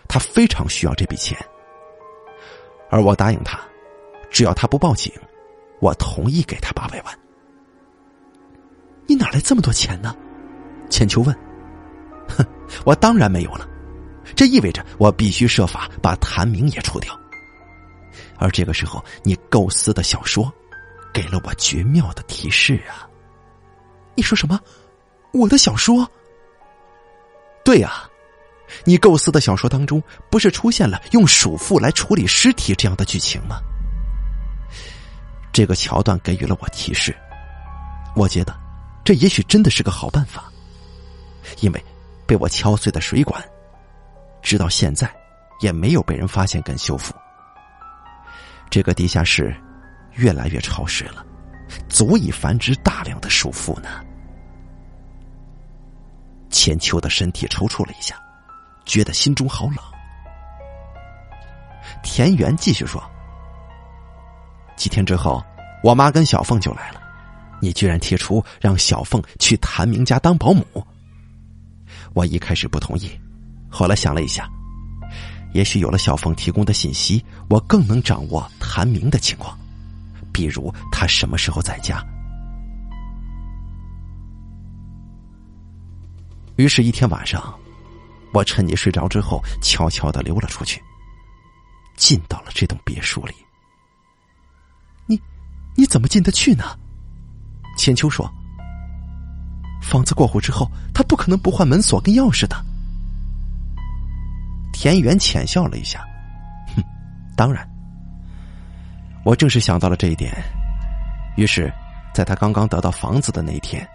[0.10, 1.40] 他非常需要这笔钱，
[2.90, 3.62] 而我答应他，
[4.30, 5.10] 只要他不报警，
[5.80, 7.20] 我同意给他八百万。
[9.08, 10.16] 你哪来这么多钱呢？
[10.90, 11.36] 千秋问。
[12.28, 12.46] 哼，
[12.86, 13.68] 我当然没有了。
[14.36, 17.18] 这意味着我必须设法把谭明也除掉。
[18.38, 20.52] 而这个时候，你构思的小说，
[21.14, 23.08] 给了我绝妙的提示啊！
[24.16, 24.60] 你说什么？
[25.32, 26.10] 我的小说？
[27.64, 28.04] 对呀，
[28.84, 33.60] 你构思的小说当中，不是出现了用鼠妇来处理尸体这样的剧情吗？
[35.52, 37.16] 这个桥段给予了我提示，
[38.16, 38.67] 我觉得。
[39.08, 40.52] 这也许真的是个好办法，
[41.62, 41.86] 因为
[42.26, 43.42] 被我敲碎的水管，
[44.42, 45.10] 直到现在
[45.62, 47.16] 也没有被人发现跟修复。
[48.70, 49.56] 这个地下室
[50.16, 51.26] 越来越潮湿了，
[51.88, 54.04] 足以繁殖大量的鼠妇呢。
[56.50, 58.22] 千秋的身体抽搐了一下，
[58.84, 59.78] 觉得心中好冷。
[62.04, 63.02] 田园继续说
[64.76, 65.42] ：“几天之后，
[65.82, 67.07] 我妈跟小凤就来了。
[67.62, 70.66] 你居然提出让小凤去谭明家当保姆。
[72.14, 73.10] 我一开始不同意，
[73.70, 74.50] 后来想了一下，
[75.54, 79.58] 也许有了小凤提供的信息，我更能掌握谭明的情况，
[80.32, 82.04] 比如他什么时候在家。
[86.56, 87.54] 于是，一天晚上，
[88.34, 90.82] 我趁你睡着之后，悄悄的溜了出去。”
[91.98, 93.34] 进到了这栋别墅里，
[95.08, 95.20] 你
[95.76, 96.78] 你怎么进得去呢？
[97.78, 98.30] 千秋说
[99.82, 102.58] ：“房子过户之后，他不可能不换门锁跟钥匙的。”
[104.74, 106.06] 田园浅笑了一下，
[106.76, 106.84] 哼，
[107.36, 107.68] 当然，
[109.24, 110.32] 我正是想到了这一点，
[111.36, 111.72] 于是，
[112.14, 113.88] 在他刚刚得到房子的那一天，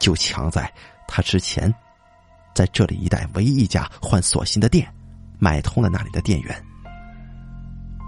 [0.00, 0.72] 就抢在
[1.06, 1.72] 他之前，
[2.54, 4.92] 在这里一带唯一一家换锁芯的店，
[5.38, 6.64] 买通了那里的店员。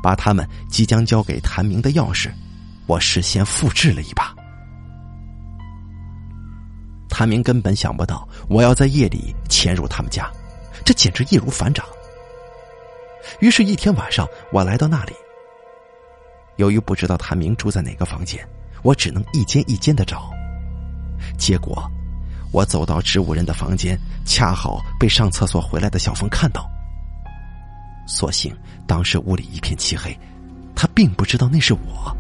[0.03, 2.31] 把他们即将交给谭明的钥匙，
[2.87, 4.35] 我事先复制了一把。
[7.11, 10.31] 谭明根本想不到我要在夜里潜入他们家，
[10.85, 11.85] 这简直易如反掌。
[13.41, 15.13] 于是，一天晚上，我来到那里。
[16.57, 18.47] 由于不知道谭明住在哪个房间，
[18.83, 20.31] 我只能一间一间的找。
[21.37, 21.83] 结果，
[22.53, 26.67] 我走到植物人的房间，恰好被上厕所回来的小峰看到。
[28.07, 28.57] 所幸
[28.87, 30.19] 当时屋里一片漆黑，
[30.75, 32.17] 他并不知道那是我。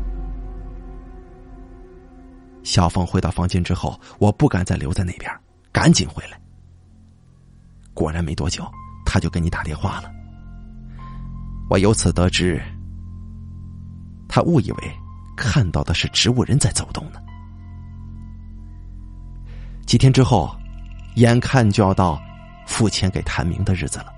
[2.70, 5.28] 小凤回到房间之后，我不敢再留在那边，
[5.72, 6.40] 赶紧回来。
[7.92, 8.64] 果然没多久，
[9.04, 10.08] 他就给你打电话了。
[11.68, 12.62] 我由此得知，
[14.28, 14.78] 他误以为
[15.36, 17.20] 看到的是植物人在走动呢。
[19.84, 20.56] 几天之后，
[21.16, 22.22] 眼看就要到
[22.68, 24.14] 付钱给谭明的日子了。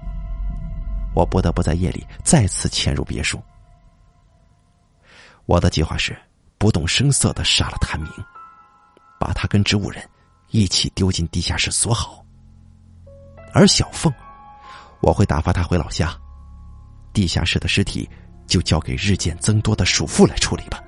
[1.15, 3.43] 我不得不在夜里再次潜入别墅。
[5.47, 6.15] 我的计划是
[6.59, 8.13] 不动声色的杀了谭明，
[9.23, 10.03] 把他跟植物人
[10.49, 12.25] 一起丢进地下室锁好。
[13.55, 14.13] 而小凤，
[15.01, 16.13] 我会打发他回老家，
[17.13, 18.11] 地下室的尸体
[18.49, 20.83] 就交给日渐增多的鼠妇来处理吧。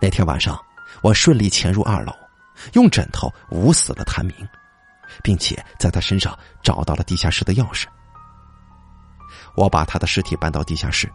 [0.00, 0.58] 那天晚上，
[1.02, 2.12] 我顺利潜入二楼，
[2.72, 4.34] 用枕头捂死了谭明。
[5.22, 7.86] 并且在他身上找到了地下室的钥匙。
[9.54, 11.10] 我把他的尸体搬到地下室，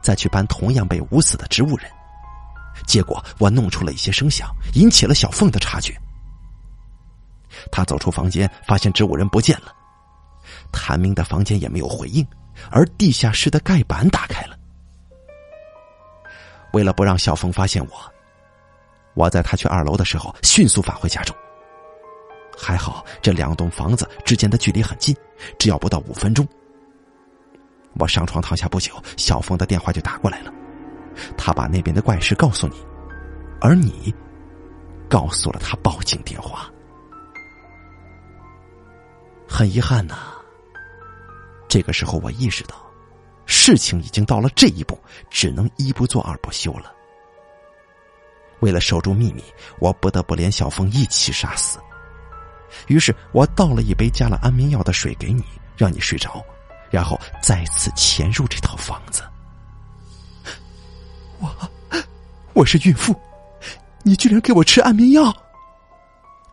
[0.00, 1.90] 再去搬同样被捂死的植物人。
[2.86, 5.94] 结果我弄出了一些声响，引起了小凤的察觉。
[7.70, 9.72] 他走出房间，发现植物人不见了，
[10.72, 12.26] 谭明的房间也没有回应，
[12.70, 14.56] 而地下室的盖板打开了。
[16.72, 17.92] 为了不让小凤发现我，
[19.14, 21.36] 我在他去二楼的时候迅速返回家中。
[22.56, 25.16] 还好，这两栋房子之间的距离很近，
[25.58, 26.46] 只要不到五分钟。
[27.98, 30.52] 我上床躺下不久，小凤的电话就打过来了。
[31.36, 32.76] 他把那边的怪事告诉你，
[33.60, 34.14] 而你
[35.08, 36.70] 告诉了他报警电话。
[39.48, 40.16] 很遗憾呐，
[41.68, 42.76] 这个时候我意识到，
[43.46, 44.98] 事情已经到了这一步，
[45.28, 46.92] 只能一不做二不休了。
[48.60, 49.42] 为了守住秘密，
[49.78, 51.78] 我不得不连小峰一起杀死。
[52.86, 55.42] 于是我倒了一杯加了安眠药的水给你，
[55.76, 56.44] 让你睡着，
[56.90, 59.24] 然后再次潜入这套房子。
[61.40, 61.50] 我，
[62.52, 63.18] 我是孕妇，
[64.02, 65.34] 你居然给我吃安眠药！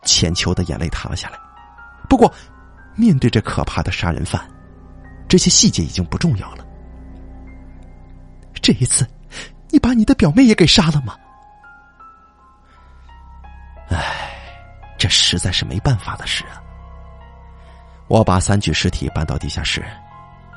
[0.02, 1.38] 浅秋的眼泪淌了下来。
[2.08, 2.32] 不过，
[2.94, 4.48] 面对这可怕的杀人犯，
[5.28, 6.64] 这些细节已经不重要了。
[8.62, 9.06] 这一次，
[9.70, 11.14] 你把你的表妹也给杀了吗？
[13.90, 14.30] 唉
[14.98, 16.60] 这实在是没办法的事啊！
[18.08, 19.84] 我把三具尸体搬到地下室，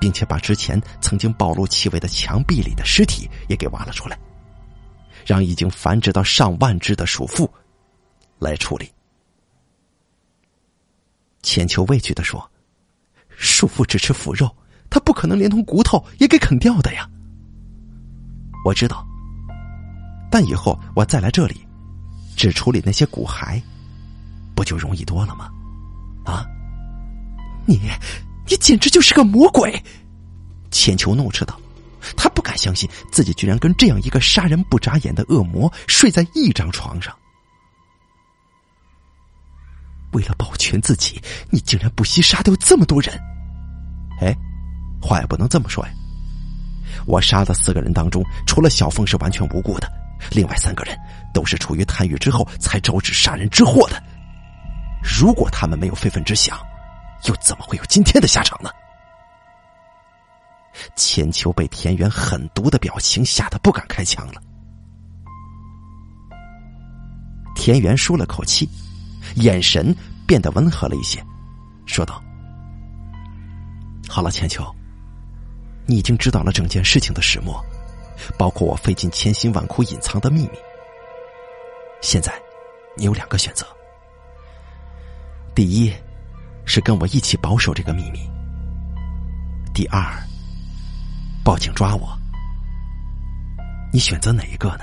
[0.02, 4.18] 并且把之前曾经暴露气味的墙壁里的尸体也给挖了出来，
[5.24, 7.47] 让已经繁殖到上万只的鼠妇
[8.39, 8.91] 来处理。
[11.43, 12.52] 千秋畏惧的说
[13.30, 14.49] ：“鼠妇只吃腐肉，
[14.89, 17.08] 它不可能连同骨头也给啃掉的呀。”
[18.66, 19.06] 我知道，
[20.32, 21.64] 但以后我再来这里，
[22.36, 23.62] 只处理那些骨骸。
[24.56, 25.52] 不就容易多了吗？
[26.26, 26.45] 啊！
[27.68, 27.80] 你，
[28.52, 29.82] 你简直就是个魔鬼！
[30.72, 31.58] 千秋怒斥道，
[32.18, 37.18] 他不敢相信自己居然跟这样一个杀人不眨眼的恶魔睡在一张床上。
[40.12, 43.18] 为了保全自己，你竟然不惜杀掉这么多人！
[44.20, 44.36] 哎，
[45.02, 45.93] 话也不能这么说呀！
[47.06, 49.89] 我杀的四个人当中，除了小凤是完全无辜的，
[50.30, 50.93] 另外三个人
[51.34, 54.04] 都是出于贪欲之后才招致杀人之祸的。
[55.02, 56.60] 如果他们没有非分之想，
[57.26, 58.69] 又怎么会有今天的下场呢？
[60.95, 64.41] 千秋被田园狠毒的表情吓得不敢开枪了。
[67.55, 68.67] 田园舒了口气，
[69.36, 69.95] 眼神
[70.26, 71.24] 变得温和了一些，
[71.86, 72.24] 说道
[74.09, 74.63] ：“好了，千秋，
[75.86, 77.63] 你已经知道了整件事情的始末，
[78.38, 80.57] 包括我费尽千辛万苦隐藏的秘密。
[82.01, 82.34] 现在，
[82.95, 83.67] 你有两个选择：
[85.53, 85.93] 第一，
[86.66, 88.20] 是跟我一起保守这个秘密；
[89.74, 90.03] 第二。”
[91.43, 92.16] 报警抓我，
[93.91, 94.82] 你选择哪一个呢？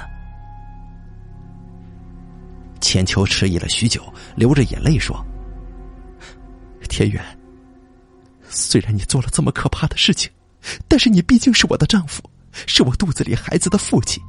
[2.80, 4.02] 千秋迟疑了许久，
[4.34, 5.24] 流着眼泪说
[6.90, 7.24] ：“田园，
[8.48, 10.28] 虽然你做了这么可怕的事情，
[10.88, 12.28] 但是你毕竟是我的丈夫，
[12.66, 14.20] 是我肚子里孩子的父亲。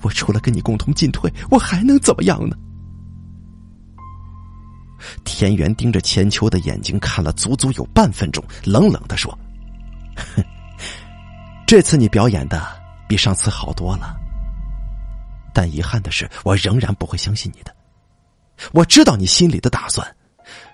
[0.00, 2.56] 我除了跟你共同进退，我还能怎么样呢？”
[5.24, 9.36] 田园盯着千秋的眼睛看了足足有半分钟，冷冷的说
[10.36, 10.44] ：“哼。”
[11.66, 12.62] 这次你表演的
[13.08, 14.14] 比上次好多了，
[15.54, 17.74] 但遗憾的是，我仍然不会相信你的。
[18.72, 20.06] 我知道你心里的打算，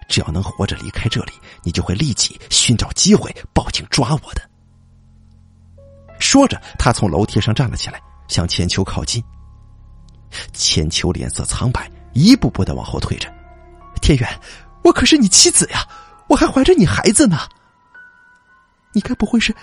[0.09, 4.43] 只要能活着离开这里，你就会立即寻找机会报警抓我的。
[6.19, 9.23] 说着，他从楼梯上站了起来，向千秋靠近。
[10.53, 13.33] 千秋脸色苍白，一步步的往后退着。
[14.01, 14.41] 天元，
[14.83, 15.87] 我可是你妻子呀，
[16.29, 17.39] 我还怀着你孩子呢。
[18.93, 19.55] 你该不会是？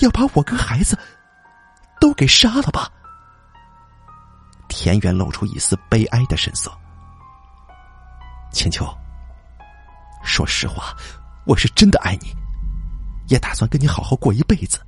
[0.00, 0.98] 要把我跟孩子
[2.00, 2.90] 都给杀了吧？
[4.68, 6.72] 田园露出一丝悲哀的神色。
[8.50, 8.84] 千秋，
[10.24, 10.96] 说实话，
[11.46, 12.34] 我是真的爱你，
[13.28, 14.80] 也打算跟你好好过一辈子。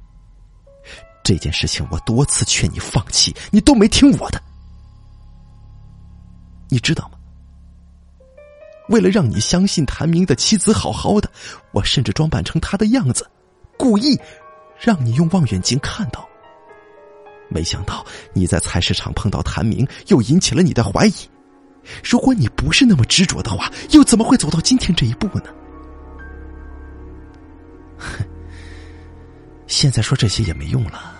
[1.22, 4.42] 这件事情我多次劝你放弃，你都没听我的。
[6.68, 7.15] 你知道吗？
[8.88, 11.30] 为了让你相信谭明的妻子好好的，
[11.72, 13.28] 我甚至装扮成他的样子，
[13.76, 14.18] 故意。
[14.78, 16.28] 让你用望远镜看到，
[17.48, 21.12] 没想到你在菜市场碰到谭明，又引起了你的怀疑。
[22.04, 25.44] 如果你不是那么执着的话，又怎么会走到今天这一步呢？
[27.96, 28.22] 哼，
[29.66, 31.14] 现在说这些也没用了。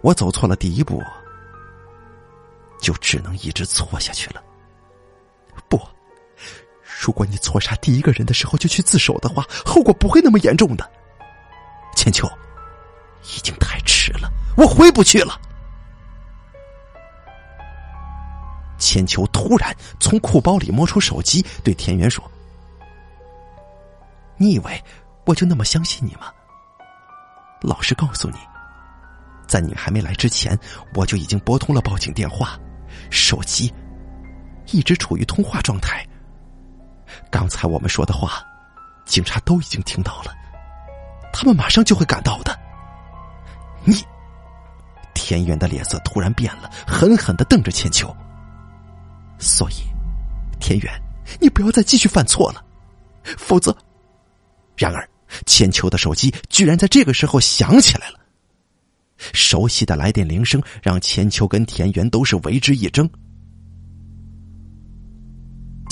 [0.00, 1.02] 我走错了第一步，
[2.80, 4.42] 就只能一直错下去了。
[5.68, 5.78] 不，
[7.04, 10.88] 如果你错杀第一个人的时候就去自首的话，后果不会那么严重的。
[11.96, 12.28] 千秋，
[13.24, 15.36] 已经太迟了，我回不去了。
[18.78, 22.22] 千秋突然从裤包里摸出手机，对田园说
[24.38, 24.80] ：“你以为
[25.24, 26.32] 我就那么相信你吗？
[27.62, 28.36] 老实告诉你，
[29.48, 30.56] 在你还没来之前，
[30.94, 32.56] 我就已经拨通了报警电话，
[33.10, 33.74] 手机
[34.68, 36.06] 一直处于通话状态。
[37.30, 38.44] 刚才我们说的话，
[39.04, 40.32] 警察都已经听到了。”
[41.32, 42.58] 他们马上就会赶到的。
[43.84, 43.94] 你，
[45.14, 48.14] 田园的脸色突然变了，狠狠的瞪着千秋。
[49.38, 49.74] 所以，
[50.60, 51.02] 田园，
[51.40, 52.62] 你不要再继续犯错了，
[53.38, 53.76] 否则。
[54.76, 55.08] 然而，
[55.46, 58.20] 千秋的手机居然在这个时候响起来了。
[59.32, 63.08] 熟悉的来电铃声让千秋跟田园都是为之一怔。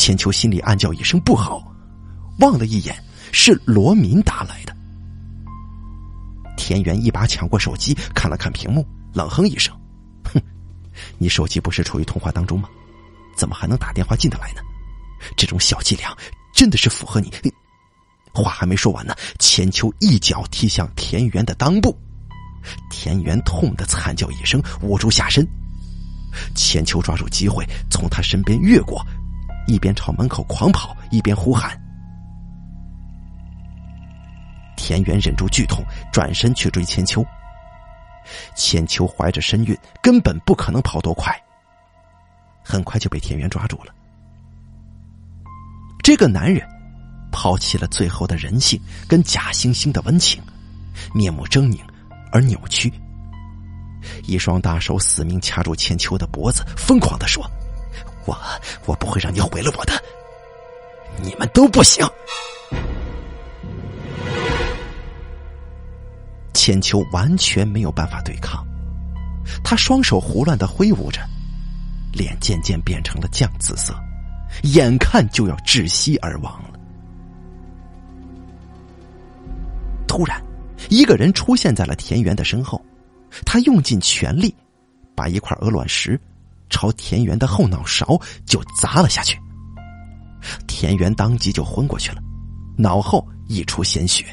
[0.01, 1.62] 千秋心里暗叫一声不好，
[2.39, 2.97] 望了一眼，
[3.32, 4.74] 是罗敏打来的。
[6.56, 8.82] 田园一把抢过手机，看了看屏幕，
[9.12, 9.78] 冷哼一声
[10.24, 10.40] ：“哼，
[11.18, 12.66] 你手机不是处于通话当中吗？
[13.36, 14.62] 怎么还能打电话进得来呢？
[15.36, 16.16] 这种小伎俩
[16.55, 17.31] 真的是符合你。”
[18.32, 21.94] 话还没说完呢，千秋一脚踢向田园的裆部，
[22.89, 25.47] 田园痛得惨叫一声，捂住下身。
[26.55, 29.06] 千秋抓住机会从他身边越过，
[29.66, 31.81] 一边朝门口狂跑，一边呼喊。
[34.77, 37.24] 田园忍住剧痛，转身去追千秋。
[38.55, 41.35] 千秋怀着身孕，根本不可能跑多快。
[42.62, 43.95] 很快就被田园抓住了。
[46.03, 46.66] 这个男人
[47.31, 50.43] 抛弃了最后的人性跟假惺惺的温情，
[51.15, 51.78] 面目狰狞
[52.32, 52.93] 而扭曲，
[54.24, 57.49] 一双大手死命掐住千秋的脖子，疯狂的说
[58.27, 58.37] ：“我
[58.87, 59.93] 我不会让你毁了我的，
[61.23, 62.07] 你们都不行。”
[66.53, 68.67] 千秋完全没有办法对抗，
[69.65, 71.21] 他双手胡乱的挥舞着，
[72.13, 73.95] 脸渐渐变成了酱紫色，
[74.65, 76.79] 眼看就要窒息而亡了。
[80.07, 80.43] 突然，
[80.91, 82.85] 一个人出现在了田园的身后，
[83.47, 84.55] 他用尽全力，
[85.15, 86.21] 把一块鹅卵石
[86.71, 89.39] 朝田园的后脑勺就砸了下去，
[90.67, 92.23] 田园当即就昏过去了，
[92.79, 94.25] 脑后溢出鲜血。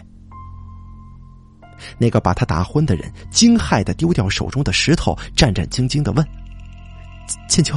[1.97, 6.27] 那个把他打昏的人惊骇的丢掉手中的石头，战战兢兢的问
[7.49, 7.75] ：“千秋，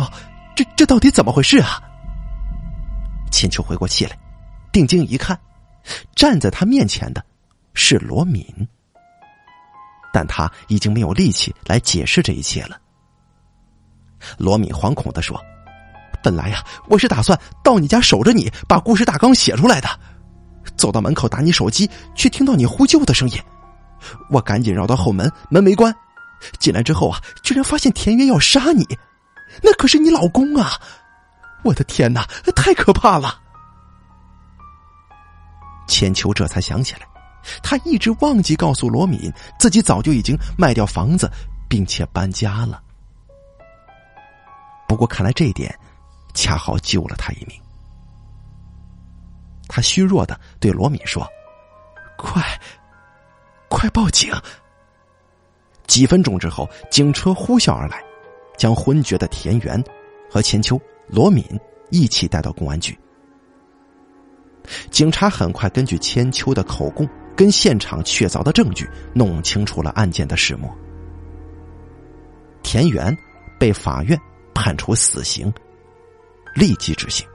[0.55, 1.83] 这这到底怎么回事啊？”
[3.31, 4.19] 千秋回过气来，
[4.73, 5.39] 定睛一看，
[6.15, 7.25] 站在他面前的
[7.75, 8.45] 是罗敏，
[10.13, 12.81] 但他已经没有力气来解释这一切了。
[14.39, 15.41] 罗敏惶恐的说
[16.23, 19.89] ：“本来呀，我是打算到你家守着你，把故事大纲写出来的。
[20.77, 23.39] 走到门口打你手机，却听到你呼救的声音。”
[24.31, 25.95] 我赶紧绕到后门，门没关。
[26.59, 28.87] 进来之后啊，居然发现田园要杀你，
[29.63, 30.73] 那可是你老公啊！
[31.63, 32.27] 我的天哪，
[32.57, 33.39] 太可怕了！
[35.87, 37.01] 千秋这才想起来，
[37.63, 41.31] 他一直忘记告诉罗敏，自己早就已经卖掉房子，
[41.69, 42.81] 并且搬家了。
[44.91, 45.73] 不过看来这一点，
[46.35, 47.57] 恰好救了他一命。
[49.69, 51.25] 他虚弱的对罗敏说
[52.19, 52.43] ：“快！”
[53.71, 54.35] 快报警！
[55.87, 58.03] 几分钟之后，警车呼啸而来，
[58.59, 59.81] 将昏厥的田园
[60.29, 60.77] 和千秋、
[61.07, 61.45] 罗敏
[61.91, 62.99] 一起带到公安局。
[64.91, 70.69] 警察很快根据千秋的口供跟现场确凿的证据，弄清楚了案件的始末。
[72.65, 73.17] 田园
[73.57, 74.21] 被法院
[74.61, 75.51] 判处死刑，
[76.55, 77.27] 立即执行。